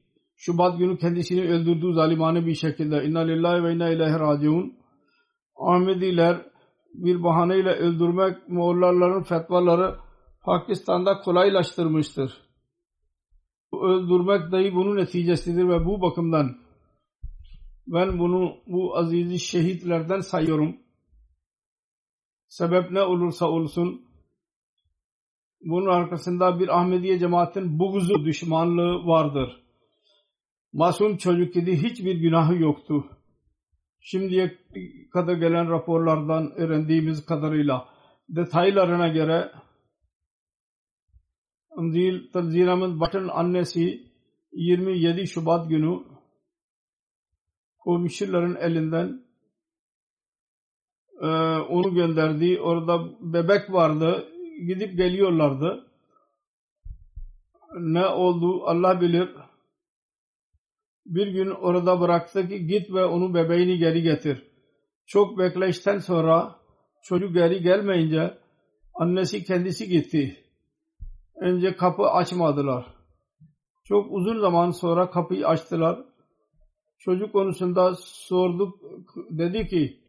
Şubat 0.45 0.79
günü 0.79 0.99
kendisini 0.99 1.41
öldürdüğü 1.49 1.93
zalimane 1.95 2.47
bir 2.47 2.55
şekilde 2.55 3.05
inna 3.05 3.21
lillahi 3.21 3.65
ve 3.65 3.75
inna 3.75 3.89
ilahi 3.89 4.21
raciun 4.21 4.77
Ahmediler 5.57 6.47
bir 6.95 7.23
bahaneyle 7.23 7.71
öldürmek 7.71 8.49
Moğolların 8.49 9.23
fetvaları 9.23 9.99
Pakistan'da 10.45 11.21
kolaylaştırmıştır. 11.21 12.41
Öldürmek 13.73 14.53
dahi 14.53 14.75
bunun 14.75 14.97
neticesidir 14.97 15.69
ve 15.69 15.87
bu 15.87 16.01
bakımdan 16.01 16.57
ben 17.87 18.19
bunu 18.19 18.57
bu 18.67 18.97
azizi 18.97 19.39
şehitlerden 19.39 20.21
sayıyorum. 20.21 20.77
Sebep 22.49 22.91
ne 22.91 23.03
olursa 23.03 23.47
olsun 23.47 24.03
bunun 25.65 25.87
arkasında 25.87 26.61
bir 26.61 26.81
Ahmediye 26.81 27.19
cemaatin 27.19 27.79
buğzu 27.79 28.25
düşmanlığı 28.25 29.07
vardır. 29.07 29.62
Masum 30.73 31.17
çocuk 31.17 31.57
idi 31.57 31.83
hiçbir 31.83 32.17
günahı 32.17 32.55
yoktu. 32.57 33.07
Şimdiye 34.01 34.59
kadar 35.13 35.35
gelen 35.35 35.71
raporlardan 35.71 36.53
öğrendiğimiz 36.57 37.27
kadarıyla 37.27 37.89
detaylarına 38.29 39.09
göre 39.09 39.53
Tanzil 42.33 42.73
Ahmet 42.73 43.01
Bat'ın 43.01 43.29
annesi 43.29 44.13
27 44.53 45.27
Şubat 45.27 45.69
günü 45.69 45.99
komşuların 47.79 48.55
elinden 48.55 49.23
e, 51.21 51.27
onu 51.57 51.95
gönderdi. 51.95 52.61
Orada 52.61 53.09
bebek 53.21 53.73
vardı. 53.73 54.29
Gidip 54.67 54.97
geliyorlardı. 54.97 55.87
Ne 57.79 58.07
oldu 58.07 58.67
Allah 58.67 59.01
bilir. 59.01 59.29
Bir 61.07 61.27
gün 61.27 61.51
orada 61.51 62.01
bıraktı 62.01 62.49
ki 62.49 62.67
git 62.67 62.91
ve 62.95 63.05
onu 63.05 63.35
bebeğini 63.35 63.79
geri 63.79 64.03
getir. 64.03 64.43
Çok 65.07 65.39
bekleyişten 65.39 65.99
sonra 65.99 66.57
çocuk 67.05 67.35
geri 67.35 67.63
gelmeyince 67.63 68.39
annesi 68.95 69.45
kendisi 69.45 69.89
gitti. 69.89 70.37
Önce 71.37 71.77
kapı 71.77 72.03
açmadılar. 72.03 72.87
Çok 73.85 74.13
uzun 74.13 74.41
zaman 74.41 74.71
sonra 74.71 75.11
kapıyı 75.11 75.49
açtılar. 75.49 76.05
Çocuk 76.99 77.33
konusunda 77.33 77.95
sorduk. 77.99 78.81
Dedi 79.31 79.67
ki 79.67 80.01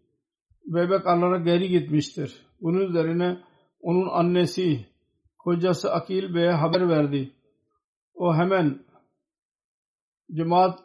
bebek 0.66 1.08
Allah'a 1.08 1.38
geri 1.38 1.70
gitmiştir. 1.70 2.46
Bunun 2.62 2.80
üzerine 2.80 3.38
onun 3.82 4.10
annesi 4.10 4.86
kocası 5.38 5.92
Akil 5.92 6.36
Bey'e 6.36 6.52
haber 6.52 6.90
verdi. 6.90 7.32
O 8.16 8.36
hemen 8.36 8.80
cemaat 10.32 10.80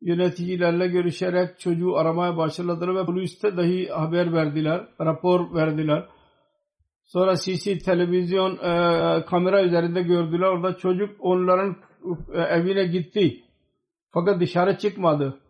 yöneticilerle 0.00 0.86
görüşerek 0.86 1.60
çocuğu 1.60 1.96
aramaya 1.96 2.36
başladılar 2.36 2.94
ve 2.94 3.06
poliste 3.06 3.56
dahi 3.56 3.88
haber 3.88 4.32
verdiler, 4.32 4.88
rapor 5.00 5.54
verdiler. 5.54 6.08
Sonra 7.04 7.36
CC 7.36 7.78
televizyon 7.78 8.52
e, 8.56 9.24
kamera 9.24 9.62
üzerinde 9.62 10.02
gördüler. 10.02 10.46
Orada 10.46 10.76
çocuk 10.76 11.16
onların 11.20 11.76
e, 12.34 12.40
evine 12.40 12.86
gitti. 12.86 13.44
Fakat 14.10 14.40
dışarı 14.40 14.78
çıkmadı. 14.78 15.40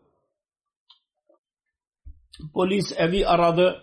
Polis 2.55 2.93
evi 2.99 3.27
aradı. 3.27 3.83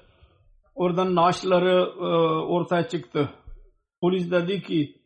Oradan 0.75 1.15
naaşları 1.15 1.93
e, 1.97 2.05
ortaya 2.45 2.87
çıktı. 2.87 3.29
Polis 4.01 4.31
dedi 4.31 4.61
ki 4.61 5.01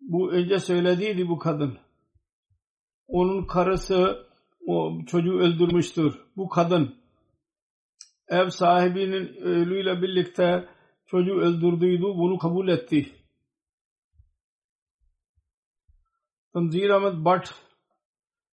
bu 0.00 0.32
önce 0.32 0.58
söylediydi 0.58 1.28
bu 1.28 1.38
kadın. 1.38 1.78
Onun 3.06 3.46
karısı 3.46 4.26
o 4.66 4.98
çocuğu 5.06 5.38
öldürmüştür. 5.38 6.20
Bu 6.36 6.48
kadın 6.48 6.94
ev 8.28 8.48
sahibinin 8.48 9.36
ölüyle 9.36 10.02
birlikte 10.02 10.68
çocuğu 11.06 11.40
öldürdüydü. 11.40 12.02
Bunu 12.02 12.38
kabul 12.38 12.68
etti. 12.68 13.12
Tanzir 16.52 16.90
Ahmet 16.90 17.24
Bhat 17.24 17.54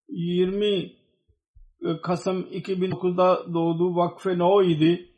20 0.10 1.02
Kasım 2.04 2.41
2009'da 2.41 3.54
doğdu. 3.54 3.95
Vakfe 3.95 4.38
No 4.38 4.64
idi. 4.64 5.12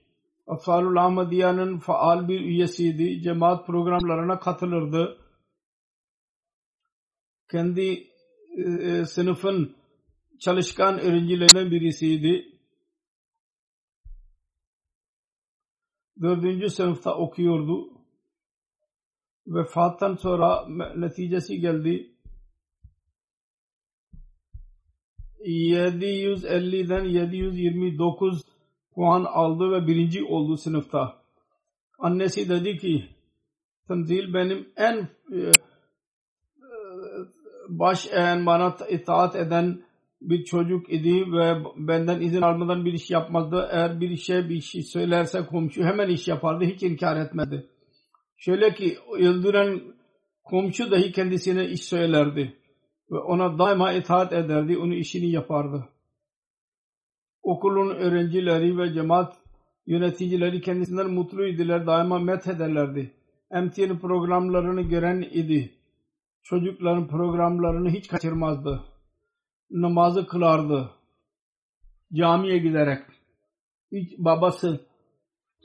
Afsalul 0.48 0.96
Ahmadiye'nin 0.96 1.80
faal 1.80 2.28
bir 2.28 2.42
üyesiydi. 2.42 3.22
Cemaat 3.22 3.68
programlarına 3.68 4.40
katılırdı. 4.40 5.18
Kendi 7.52 8.13
e, 8.58 9.06
sınıfın 9.06 9.76
çalışkan 10.40 11.00
öğrencilerinden 11.00 11.72
birisiydi. 11.72 12.60
Dördüncü 16.22 16.70
sınıfta 16.70 17.16
okuyordu. 17.16 17.90
Vefattan 19.48 20.16
sonra 20.16 20.68
neticesi 20.96 21.60
geldi. 21.60 22.10
750'den 25.46 27.06
729 27.06 28.42
puan 28.96 29.24
aldı 29.24 29.72
ve 29.72 29.88
birinci 29.88 30.24
oldu 30.24 30.58
sınıfta. 30.58 31.24
Annesi 32.00 32.50
dedi 32.50 32.78
ki 32.78 33.10
Tanzil 33.88 34.34
benim 34.34 34.74
en 34.76 34.98
e, 35.34 35.52
baş 37.80 38.08
eğen 38.12 38.46
bana 38.46 38.76
itaat 38.90 39.36
eden 39.36 39.84
bir 40.22 40.44
çocuk 40.44 40.94
idi 40.94 41.32
ve 41.32 41.56
benden 41.78 42.22
izin 42.22 42.42
almadan 42.42 42.86
bir 42.86 42.94
iş 42.94 43.12
yapmazdı. 43.12 43.70
Eğer 43.72 44.02
bir 44.02 44.10
işe 44.10 44.50
bir 44.50 44.62
şey 44.62 44.84
söylerse 44.84 45.46
komşu 45.46 45.84
hemen 45.84 46.10
iş 46.10 46.28
yapardı. 46.28 46.66
Hiç 46.66 46.84
inkar 46.84 47.18
etmedi. 47.26 47.68
Şöyle 48.38 48.74
ki 48.74 48.98
öldüren 49.20 49.82
komşu 50.44 50.92
dahi 50.92 51.12
kendisine 51.12 51.70
iş 51.70 51.84
söylerdi. 51.84 52.54
Ve 53.12 53.18
ona 53.18 53.60
daima 53.60 53.92
itaat 53.94 54.34
ederdi. 54.34 54.78
Onun 54.78 54.92
işini 54.92 55.32
yapardı. 55.32 55.90
Okulun 57.44 57.90
öğrencileri 57.96 58.78
ve 58.78 58.94
cemaat 58.94 59.34
yöneticileri 59.88 60.62
kendisinden 60.62 61.10
mutluydular. 61.10 61.88
Daima 61.88 62.20
met 62.20 62.48
ederlerdi. 62.48 63.12
MTN 63.52 63.98
programlarını 63.98 64.82
gören 64.82 65.22
idi. 65.22 65.74
Çocukların 66.44 67.08
programlarını 67.08 67.90
hiç 67.90 68.08
kaçırmazdı 68.08 68.94
namazı 69.74 70.28
kılardı. 70.28 70.92
Camiye 72.14 72.58
giderek. 72.58 73.06
Hiç 73.92 74.18
babası 74.18 74.86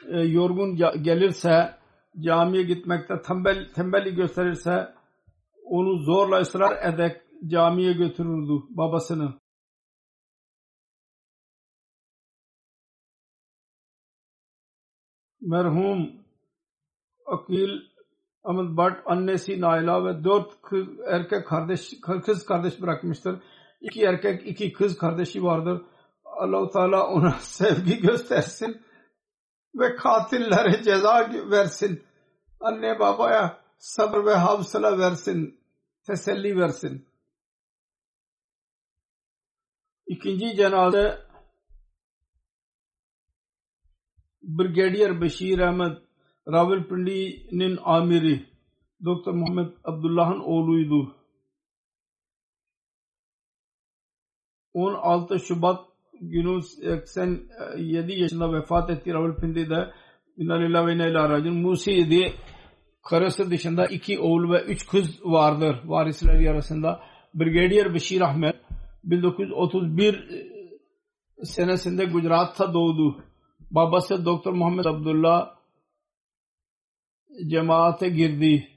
e, 0.08 0.20
yorgun 0.20 0.76
gelirse 0.76 1.78
camiye 2.20 2.62
gitmekte 2.62 3.22
tembel, 3.22 3.72
tembellik 3.74 4.16
gösterirse 4.16 4.94
onu 5.64 5.98
zorla 5.98 6.40
ısrar 6.40 6.94
edek 6.94 7.22
camiye 7.46 7.92
götürürdü 7.92 8.52
babasını. 8.70 9.34
Merhum 15.40 16.12
Akil 17.26 17.68
Ahmet 18.44 18.76
Bhat 18.76 19.02
annesi 19.06 19.60
Naila 19.60 20.04
ve 20.04 20.24
dört 20.24 20.62
kız, 20.62 20.88
erkek 21.06 21.46
kardeş, 21.46 22.00
kız 22.00 22.46
kardeş 22.46 22.82
bırakmıştır 22.82 23.40
iki 23.80 24.02
erkek 24.02 24.46
iki 24.46 24.72
kız 24.72 24.98
kardeşi 24.98 25.42
vardır. 25.42 25.82
Allahu 26.24 26.70
Teala 26.70 27.06
ona 27.06 27.32
sevgi 27.40 28.00
göstersin 28.00 28.82
ve 29.74 29.96
katillere 29.96 30.82
ceza 30.82 31.30
versin. 31.50 32.04
Anne 32.60 32.98
babaya 32.98 33.60
sabır 33.78 34.26
ve 34.26 34.34
havsala 34.34 34.98
versin. 34.98 35.60
Teselli 36.06 36.56
versin. 36.56 37.08
İkinci 40.06 40.56
cenaze 40.56 41.28
Brigadier 44.42 45.20
Beşir 45.20 45.58
Ahmet 45.58 46.07
Ravalpindi'nin 46.52 47.78
amiri 47.84 48.46
Dr. 49.04 49.30
Muhammed 49.32 49.72
Abdullah'ın 49.84 50.40
oğluydu. 50.40 51.14
16 54.74 55.38
Şubat 55.38 55.80
günü 56.20 56.62
87 56.62 58.12
yaşında 58.12 58.52
vefat 58.52 58.90
etti 58.90 59.14
Ravalpindi'de. 59.14 59.92
İnna 60.36 60.86
ve 60.86 60.92
inna 60.92 61.28
racun. 61.28 61.56
Musi 61.56 62.34
karısı 63.02 63.50
dışında 63.50 63.86
iki 63.86 64.18
oğul 64.18 64.52
ve 64.52 64.62
üç 64.62 64.86
kız 64.86 65.20
vardır 65.24 65.76
varisleri 65.84 66.50
arasında. 66.50 67.00
Brigadier 67.34 67.94
Beşir 67.94 68.20
Ahmet 68.20 68.56
1931 69.04 70.28
senesinde 71.42 72.04
Gujarat'ta 72.04 72.74
doğdu. 72.74 73.24
Babası 73.70 74.24
Doktor 74.24 74.52
Muhammed 74.52 74.84
Abdullah 74.84 75.57
cemaate 77.46 78.08
girdi. 78.08 78.68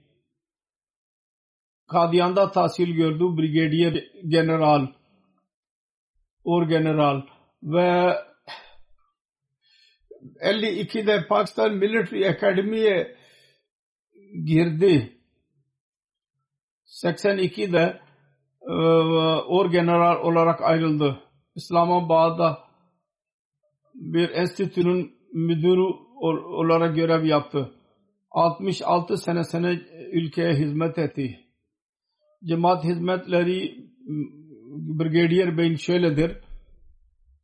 Kadiyan'da 1.87 2.51
tahsil 2.51 2.87
gördü. 2.87 3.23
Brigadier 3.37 4.03
General 4.27 4.87
Orgeneral 6.43 7.21
ve 7.63 8.15
52'de 10.41 11.27
Pakistan 11.27 11.73
Military 11.73 12.27
Academy'ye 12.27 13.15
girdi. 14.45 15.17
82'de 16.85 18.01
e, 18.61 18.73
Orgeneral 19.47 20.23
olarak 20.25 20.61
ayrıldı. 20.61 21.23
İslamabad'da 21.55 22.59
bir 23.93 24.29
enstitünün 24.29 25.15
müdürü 25.33 25.81
olarak 26.21 26.95
görev 26.95 27.23
yaptı. 27.23 27.71
66 28.31 29.17
senesine 29.17 29.81
ülkeye 30.11 30.53
hizmet 30.53 30.97
etti. 30.97 31.39
Cemaat 32.43 32.83
hizmetleri 32.83 33.85
Brigadier 34.99 35.57
Bey 35.57 35.77
şöyledir. 35.77 36.37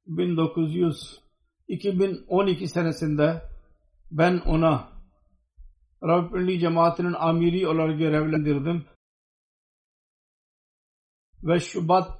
1900 0.08 1.20
2012 1.68 2.68
senesinde 2.68 3.42
ben 4.12 4.38
ona 4.38 4.90
Ravpindi 6.04 6.60
cemaatinin 6.60 7.14
amiri 7.14 7.68
olarak 7.68 8.00
görevlendirdim 8.00 8.86
ve 11.44 11.60
Şubat 11.60 12.20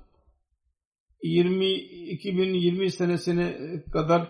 20 1.24 1.72
2020 1.74 2.92
senesine 2.92 3.58
kadar 3.92 4.30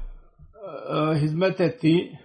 e, 0.89 1.19
hizmet 1.19 1.61
etti. 1.61 2.19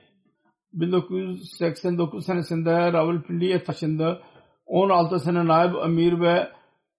1989 0.73 2.27
senesinde 2.27 2.93
Rawalpindi'ye 2.93 3.63
taşındı. 3.63 4.23
16 4.67 5.19
sene 5.19 5.47
naib 5.47 5.75
amir 5.75 6.21
ve 6.21 6.49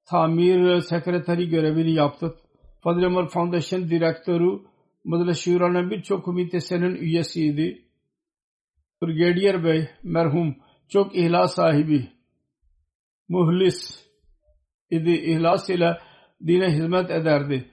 tamir 0.06 0.82
sekreteri 0.82 1.50
görevini 1.50 1.94
yaptı. 1.94 2.36
Fadıl 2.84 3.04
Ömer 3.04 3.28
Foundation 3.28 3.90
direktörü 3.90 4.60
Madla 5.04 5.34
Şura'nın 5.34 5.92
birçok 5.92 6.26
komitesinin 6.26 6.96
üyesiydi. 6.96 7.86
Brigadier 9.02 9.64
Bey 9.64 9.90
merhum 10.04 10.56
çok 10.90 11.16
ihlas 11.16 11.56
sahibi 11.56 12.10
muhlis 13.30 14.08
idi. 14.90 15.12
İhlas 15.12 15.70
ile 15.70 15.98
dine 16.48 16.70
hizmet 16.72 17.12
ederdi. 17.12 17.70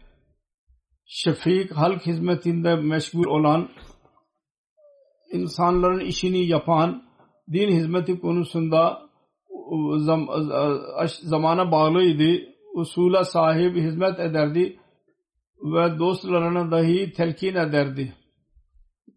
Şefik 1.05 1.73
halk 1.73 2.07
hizmetinde 2.07 2.75
meşgul 2.75 3.25
olan 3.27 3.69
insanların 5.33 6.01
işini 6.01 6.47
yapan 6.47 7.03
din 7.53 7.71
hizmeti 7.71 8.21
konusunda 8.21 9.03
zam, 9.97 10.29
zamana 11.23 11.73
bağlıydı. 11.73 12.51
Usula 12.75 13.25
sahip 13.25 13.77
hizmet 13.77 14.21
ederdi 14.21 14.79
ve 15.63 15.99
dostlarına 15.99 16.71
dahi 16.71 17.13
telkin 17.13 17.55
ederdi. 17.55 18.15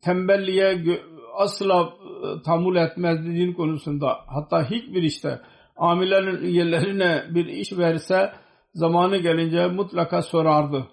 Tembelliğe 0.02 1.00
asla 1.34 1.82
e, 1.84 2.42
tahammül 2.42 2.76
etmezdi 2.76 3.36
din 3.36 3.54
konusunda. 3.54 4.20
Hatta 4.28 4.70
hiçbir 4.70 5.04
işte 5.04 5.40
amilerin 5.76 6.44
üyelerine 6.44 7.24
bir 7.30 7.46
iş 7.46 7.78
verse 7.78 8.32
zamanı 8.74 9.18
gelince 9.18 9.68
mutlaka 9.68 10.22
sorardı. 10.22 10.88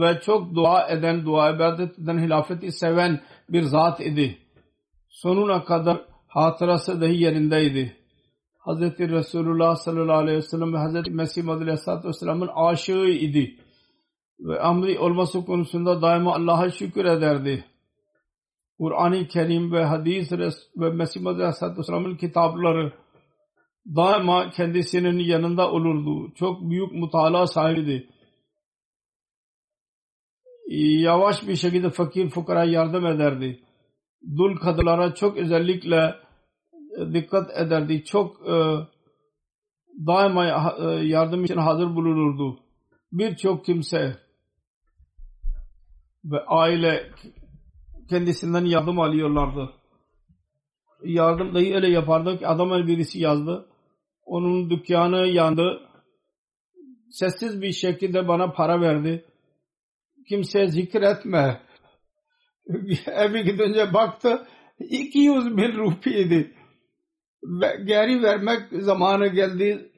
Ve 0.00 0.20
çok 0.20 0.54
dua 0.54 0.88
eden, 0.88 1.24
dua 1.24 1.50
ibadet 1.50 1.98
eden, 1.98 2.18
hilafeti 2.18 2.72
seven 2.72 3.20
bir 3.48 3.62
zat 3.62 4.00
idi. 4.00 4.38
Sonuna 5.08 5.64
kadar 5.64 6.00
hatırası 6.26 7.00
dahi 7.00 7.22
yerindeydi. 7.22 7.96
Hz. 8.66 8.80
Resulullah 8.98 9.76
sallallahu 9.76 10.16
aleyhi 10.16 10.38
ve 10.38 10.42
sellem 10.42 10.74
ve 10.74 10.78
Hz. 10.78 11.08
Mesih 11.08 11.44
Madri 11.44 11.62
aleyhissalatü 11.62 12.08
vesselamın 12.08 12.50
aşığı 12.54 13.08
idi. 13.08 13.56
Ve 14.40 14.60
amri 14.60 14.98
olması 14.98 15.44
konusunda 15.44 16.02
daima 16.02 16.34
Allah'a 16.34 16.70
şükür 16.70 17.04
ederdi. 17.04 17.64
Kur'an-ı 18.78 19.26
Kerim 19.26 19.72
ve 19.72 19.84
hadis 19.84 20.32
ve 20.76 20.90
Mesih 20.90 21.20
Madri 21.20 21.38
aleyhissalatü 21.38 21.78
vesselamın 21.78 22.16
kitapları 22.16 22.92
daima 23.86 24.50
kendisinin 24.50 25.18
yanında 25.18 25.70
olurdu. 25.70 26.32
Çok 26.34 26.70
büyük 26.70 26.92
mutala 26.92 27.46
sahibiydi. 27.46 28.08
Yavaş 30.68 31.48
bir 31.48 31.56
şekilde 31.56 31.90
fakir 31.90 32.28
fukara 32.28 32.64
yardım 32.64 33.06
ederdi. 33.06 33.60
Dul 34.36 34.56
kadınlara 34.56 35.14
çok 35.14 35.36
özellikle 35.36 36.14
e, 36.98 37.14
dikkat 37.14 37.58
ederdi. 37.58 38.04
Çok 38.04 38.48
e, 38.48 38.54
daima 40.06 40.46
e, 40.78 40.84
yardım 41.06 41.44
için 41.44 41.56
hazır 41.56 41.96
bulunurdu. 41.96 42.58
Birçok 43.12 43.64
kimse 43.64 44.16
ve 46.24 46.40
aile 46.46 47.10
kendisinden 48.08 48.64
yardım 48.64 49.00
alıyorlardı. 49.00 49.70
Yardım 51.04 51.54
dahi 51.54 51.74
öyle 51.74 51.88
yapardı 51.88 52.38
ki 52.38 52.46
adamın 52.46 52.86
birisi 52.86 53.20
yazdı. 53.20 53.68
Onun 54.24 54.70
dükkanı 54.70 55.26
yandı. 55.26 55.80
Sessiz 57.10 57.62
bir 57.62 57.72
şekilde 57.72 58.28
bana 58.28 58.52
para 58.52 58.80
verdi. 58.80 59.24
Kimseye 60.28 60.68
zikretme. 60.68 61.60
Eve 63.06 63.42
gidince 63.42 63.94
baktı 63.94 64.46
200 64.80 65.56
bin 65.56 65.72
rupiydi. 65.72 66.54
Geri 67.84 68.22
vermek 68.22 68.60
zamanı 68.72 69.26
geldi. 69.26 69.90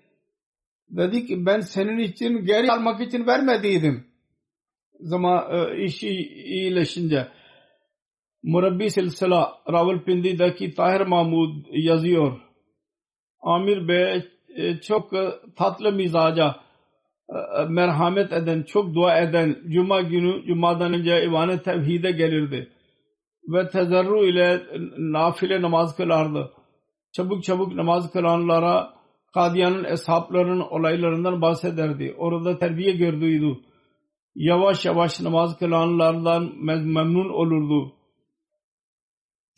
Dedi 0.91 1.27
ki 1.27 1.47
ben 1.47 1.61
senin 1.61 1.99
için 1.99 2.45
geri 2.45 2.73
almak 2.73 3.01
için 3.01 3.27
vermediydim. 3.27 4.07
Zaman 5.01 5.45
e, 5.53 5.85
işi 5.85 6.09
iyileşince. 6.09 7.29
Murabbi 8.43 8.91
Silsila 8.91 9.63
Ravalpindi'deki 9.73 10.75
Tahir 10.75 11.01
Mahmud 11.01 11.67
yazıyor. 11.71 12.41
Amir 13.41 13.89
Bey 13.89 14.29
e, 14.57 14.81
çok 14.81 15.13
e, 15.13 15.31
tatlı 15.57 15.93
mizaca 15.93 16.57
merhamet 17.69 18.33
eden, 18.33 18.63
çok 18.63 18.95
dua 18.95 19.19
eden 19.19 19.57
Cuma 19.69 20.01
günü 20.01 20.47
Cuma'dan 20.47 20.93
önce 20.93 21.25
İvan-ı 21.25 21.63
Tevhid'e 21.63 22.11
gelirdi. 22.11 22.73
Ve 23.49 23.69
tezerru 23.69 24.27
ile 24.27 24.63
nafile 24.99 25.63
namaz 25.63 25.97
kılardı. 25.97 26.53
Çabuk 27.13 27.45
çabuk 27.45 27.75
namaz 27.75 28.13
kılanlara 28.13 28.95
Kadiyan'ın 29.35 29.85
eshaplarının 29.85 30.61
olaylarından 30.61 31.41
bahsederdi. 31.43 32.15
Orada 32.19 32.59
terbiye 32.59 32.93
gördüydü. 32.93 33.59
Yavaş 34.35 34.87
yavaş 34.87 35.21
namaz 35.21 35.59
kılanlardan 35.59 36.53
memnun 36.65 37.29
olurdu 37.29 37.93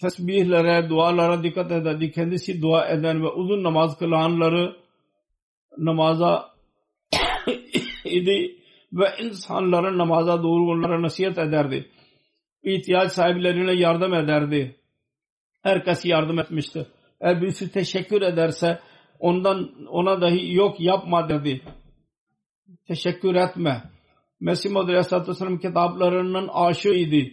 tesbihlere, 0.00 0.88
dualara 0.88 1.42
dikkat 1.42 1.72
ederdi. 1.72 2.10
Kendisi 2.10 2.62
dua 2.62 2.88
eden 2.88 3.22
ve 3.22 3.28
uzun 3.28 3.62
namaz 3.62 3.98
kılanları 3.98 4.76
namaza 5.78 6.49
idi 8.04 8.56
ve 8.92 9.04
insanların 9.22 9.98
namaza 9.98 10.42
doğru 10.42 10.70
onlara 10.70 11.02
nasihat 11.02 11.38
ederdi. 11.38 11.88
İhtiyaç 12.62 13.12
sahiplerine 13.12 13.72
yardım 13.72 14.14
ederdi. 14.14 14.76
Herkes 15.62 16.04
yardım 16.04 16.38
etmişti. 16.38 16.86
Eğer 17.20 17.42
birisi 17.42 17.72
teşekkür 17.72 18.22
ederse 18.22 18.80
ondan 19.18 19.86
ona 19.88 20.20
dahi 20.20 20.54
yok 20.54 20.80
yapma 20.80 21.28
dedi. 21.28 21.62
Teşekkür 22.86 23.34
etme. 23.34 23.82
Mesih 24.40 24.70
Muhammed 24.70 24.88
Aleyhisselatü 24.88 25.30
Vesselam 25.30 25.58
kitaplarının 25.58 26.48
aşığıydı. 26.48 27.30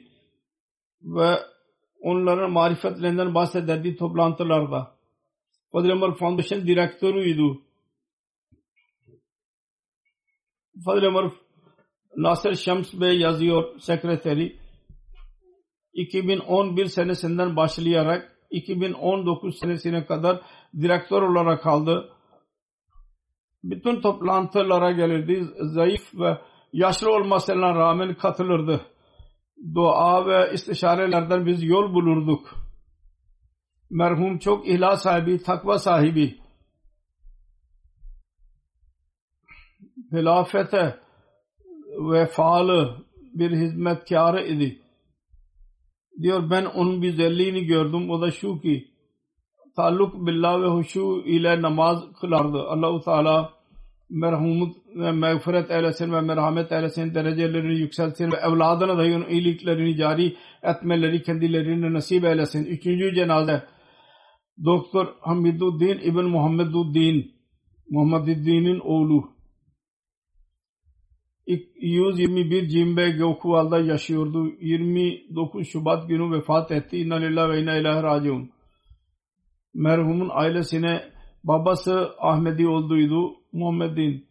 Ve 1.01 1.39
onların 2.01 2.51
marifetlerinden 2.51 3.35
bahsederdi 3.35 3.95
toplantılarda. 3.95 4.95
Fadıl 5.71 5.89
Ömer 5.89 6.13
Foundation 6.13 6.67
direktörüydü. 6.67 7.66
Fadıl 10.85 11.03
Ömer 11.03 11.31
Nasır 12.15 12.55
Şems 12.55 12.93
Bey 12.93 13.19
yazıyor 13.19 13.79
sekreteri. 13.79 14.59
2011 15.93 16.85
senesinden 16.85 17.55
başlayarak 17.55 18.37
2019 18.49 19.59
senesine 19.59 20.05
kadar 20.05 20.41
direktör 20.81 21.21
olarak 21.21 21.63
kaldı. 21.63 22.09
Bütün 23.63 24.01
toplantılara 24.01 24.91
gelirdi. 24.91 25.47
Zayıf 25.59 26.15
ve 26.19 26.37
yaşlı 26.73 27.13
olmasına 27.13 27.75
rağmen 27.75 28.15
katılırdı 28.15 28.81
dua 29.75 30.27
ve 30.27 30.53
istişarelerden 30.53 31.45
biz 31.45 31.63
yol 31.63 31.93
bulurduk. 31.93 32.55
Merhum 33.89 34.37
çok 34.37 34.67
ihlas 34.67 35.03
sahibi, 35.03 35.43
takva 35.43 35.79
sahibi. 35.79 36.37
Hilafete 40.11 40.99
vefalı 41.99 43.05
bir 43.33 43.51
hizmetkarı 43.51 44.47
idi. 44.47 44.81
Diyor 46.21 46.49
ben 46.49 46.65
onun 46.65 47.01
güzelliğini 47.01 47.65
gördüm. 47.65 48.09
O 48.09 48.21
da 48.21 48.31
şu 48.31 48.61
ki 48.61 48.87
taalluk 49.75 50.27
billah 50.27 50.61
ve 50.61 50.67
huşu 50.67 51.23
ile 51.25 51.61
namaz 51.61 52.03
kılardı. 52.21 52.61
Allahu 52.61 53.01
Teala 53.01 53.53
merhumut 54.09 54.75
ve 54.95 55.11
mağfiret 55.11 55.71
eylesin 55.71 56.13
ve 56.13 56.21
merhamet 56.21 56.71
eylesin, 56.71 57.15
derecelerini 57.15 57.79
yükselsin 57.79 58.31
ve 58.31 58.35
evladına 58.35 58.97
da 58.97 59.05
iyiliklerini 59.05 59.97
cari 59.97 60.35
etmeleri 60.63 61.23
kendilerine 61.23 61.93
nasip 61.93 62.23
eylesin. 62.25 62.65
Üçüncü 62.65 63.15
cenaze 63.15 63.63
Doktor 64.65 65.07
Hamiduddin 65.21 65.99
İbn 65.99 66.23
Muhammeduddin 66.23 67.31
Muhammeduddin'in 67.89 68.79
oğlu 68.79 69.36
121 71.47 72.67
Cimbe 72.67 73.09
Gökuval'da 73.09 73.79
yaşıyordu. 73.79 74.47
29 74.61 75.67
Şubat 75.67 76.07
günü 76.07 76.37
vefat 76.37 76.71
etti. 76.71 76.97
İnna 76.97 77.15
lillahi 77.15 77.49
ve 77.49 77.61
inna 77.61 77.77
ilahi 77.77 78.03
raciun. 78.03 78.51
Merhumun 79.73 80.29
ailesine 80.33 81.11
babası 81.43 82.09
Ahmedi 82.19 82.67
olduydu. 82.67 83.35
Muhammed'in 83.51 84.27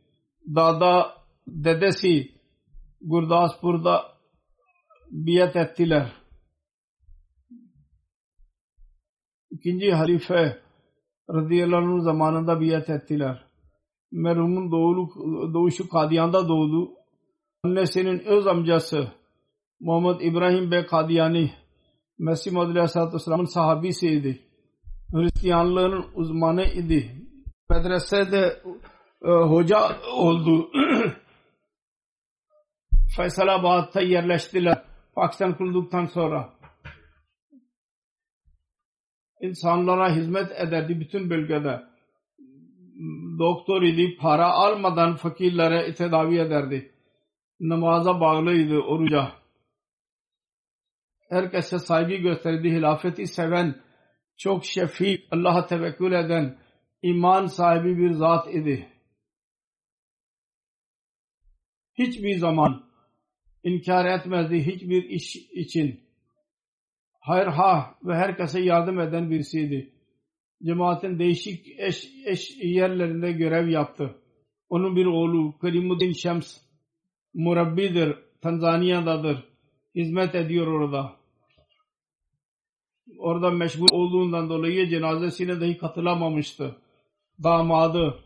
dada 0.54 1.12
dedesi 1.46 2.30
Gurdaspur'da 3.00 4.02
biat 5.10 5.56
ettiler. 5.56 6.12
İkinci 9.50 9.92
halife 9.92 10.60
radıyallahu 11.30 11.94
anh 11.94 12.00
zamanında 12.00 12.60
biat 12.60 12.90
ettiler. 12.90 13.44
Merhumun 14.12 14.70
doğulu, 14.70 15.08
doğuşu 15.54 15.88
Kadiyan'da 15.88 16.48
doğdu. 16.48 16.96
Annesinin 17.66 18.18
öz 18.18 18.46
amcası 18.46 19.08
Muhammed 19.80 20.20
İbrahim 20.20 20.70
Bey 20.70 20.86
Kadiyani 20.86 21.50
Mesih 22.18 22.52
Muhammed 22.52 22.76
Aleyhisselatü 22.76 23.14
Vesselam'ın 23.14 23.44
sahabisiydi. 23.44 24.42
Hristiyanlığın 25.12 26.04
uzmanı 26.14 26.64
idi. 26.64 27.16
Medresede 27.70 28.62
e, 29.24 29.30
hoca 29.30 29.78
oldu. 30.12 30.70
Feysalabad'da 33.16 34.00
yerleştiler. 34.00 34.82
Pakistan 35.14 35.56
kurulduktan 35.56 36.06
sonra. 36.06 36.52
İnsanlara 39.40 40.16
hizmet 40.16 40.52
ederdi 40.52 41.00
bütün 41.00 41.30
bölgede. 41.30 41.82
Doktor 43.38 43.82
idi. 43.82 44.16
Para 44.20 44.46
almadan 44.46 45.16
fakirlere 45.16 45.94
tedavi 45.94 46.38
ederdi. 46.38 46.95
Namaza 47.60 48.20
bağlıydı, 48.20 48.78
oruca. 48.78 49.32
Herkese 51.28 51.78
saygı 51.78 52.14
gösterdi. 52.14 52.70
Hilafeti 52.70 53.26
seven, 53.26 53.82
çok 54.36 54.64
şefik, 54.64 55.28
Allah'a 55.30 55.66
tevekkül 55.66 56.12
eden, 56.12 56.58
iman 57.02 57.46
sahibi 57.46 57.98
bir 57.98 58.10
zat 58.10 58.54
idi. 58.54 58.88
Hiçbir 61.98 62.36
zaman 62.36 62.84
inkar 63.62 64.04
etmezdi 64.04 64.66
hiçbir 64.66 65.04
iş 65.04 65.36
için. 65.36 66.00
Hayır 67.20 67.46
ha 67.46 67.94
ve 68.04 68.14
herkese 68.14 68.60
yardım 68.60 69.00
eden 69.00 69.30
birisiydi. 69.30 69.92
Cemaatin 70.62 71.18
değişik 71.18 71.66
eş, 71.78 72.08
eş 72.26 72.56
yerlerinde 72.62 73.32
görev 73.32 73.68
yaptı. 73.68 74.16
Onun 74.68 74.96
bir 74.96 75.06
oğlu 75.06 75.58
Kerimuddin 75.58 76.12
Şems 76.12 76.65
murabbidir. 77.36 78.16
Tanzanya'dadır. 78.40 79.44
Hizmet 79.94 80.34
ediyor 80.34 80.66
orada. 80.66 81.12
Orada 83.18 83.50
meşgul 83.50 83.88
olduğundan 83.92 84.48
dolayı 84.48 84.88
cenazesine 84.88 85.60
dahi 85.60 85.78
katılamamıştı. 85.78 86.76
Damadı 87.42 88.18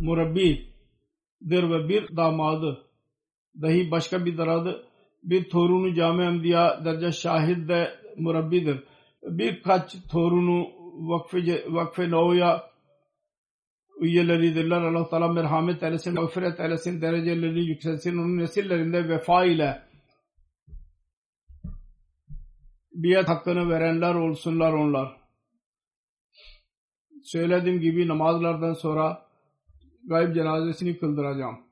murabbidir 0.00 0.70
ve 1.70 1.88
bir 1.88 2.16
damadı 2.16 2.86
dahi 3.62 3.90
başka 3.90 4.24
bir 4.24 4.38
daradı 4.38 4.86
bir 5.22 5.50
torunu 5.50 5.94
cami 5.94 6.24
emdiya 6.24 6.84
derece 6.84 7.12
şahit 7.12 7.68
de 7.68 7.94
murabbidir. 8.16 8.84
Birkaç 9.22 9.96
torunu 10.10 10.68
vakfe, 10.94 11.64
vakfe 11.68 12.10
noya 12.10 12.69
üyeleridirler. 14.00 14.82
Allah 14.82 15.08
Teala 15.08 15.28
merhamet 15.28 15.82
eylesin, 15.82 16.14
mağfiret 16.14 16.60
eylesin, 16.60 17.00
dereceleri 17.00 17.64
yükselsin. 17.64 18.18
Onun 18.18 18.38
nesillerinde 18.38 19.08
vefa 19.08 19.44
ile 19.44 19.82
biat 22.92 23.28
hakkını 23.28 23.70
verenler 23.70 24.14
olsunlar 24.14 24.72
onlar. 24.72 25.16
Söylediğim 27.22 27.80
gibi 27.80 28.08
namazlardan 28.08 28.72
sonra 28.72 29.26
gayb 30.08 30.34
cenazesini 30.34 30.98
kıldıracağım. 30.98 31.69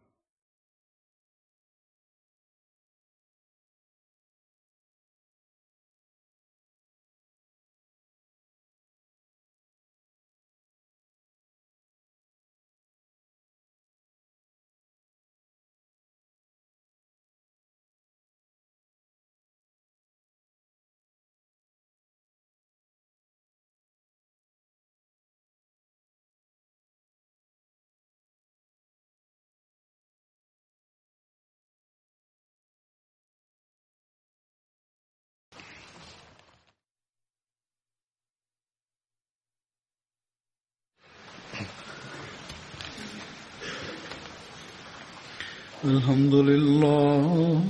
الحمد 45.84 46.34
لله 46.34 47.62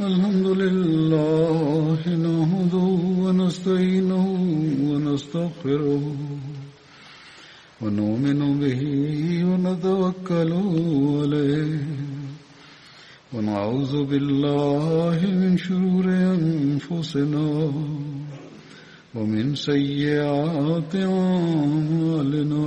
الحمد 0.00 0.46
لله 0.46 2.00
نحمده 2.06 2.88
ونستعينه 3.22 4.26
ونستغفره 4.90 6.16
ونؤمن 7.82 8.60
به 8.60 8.80
ونتوكل 9.48 10.52
عليه 11.22 11.78
ونعوذ 13.34 14.04
بالله 14.04 15.18
من 15.30 15.56
شرور 15.58 16.06
أنفسنا 16.10 17.72
ومن 19.14 19.54
سيئات 19.54 20.94
أعمالنا. 20.96 22.66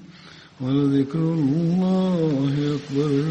ولذكر 0.63 1.19
الله 1.19 2.77
أكبر 2.77 3.23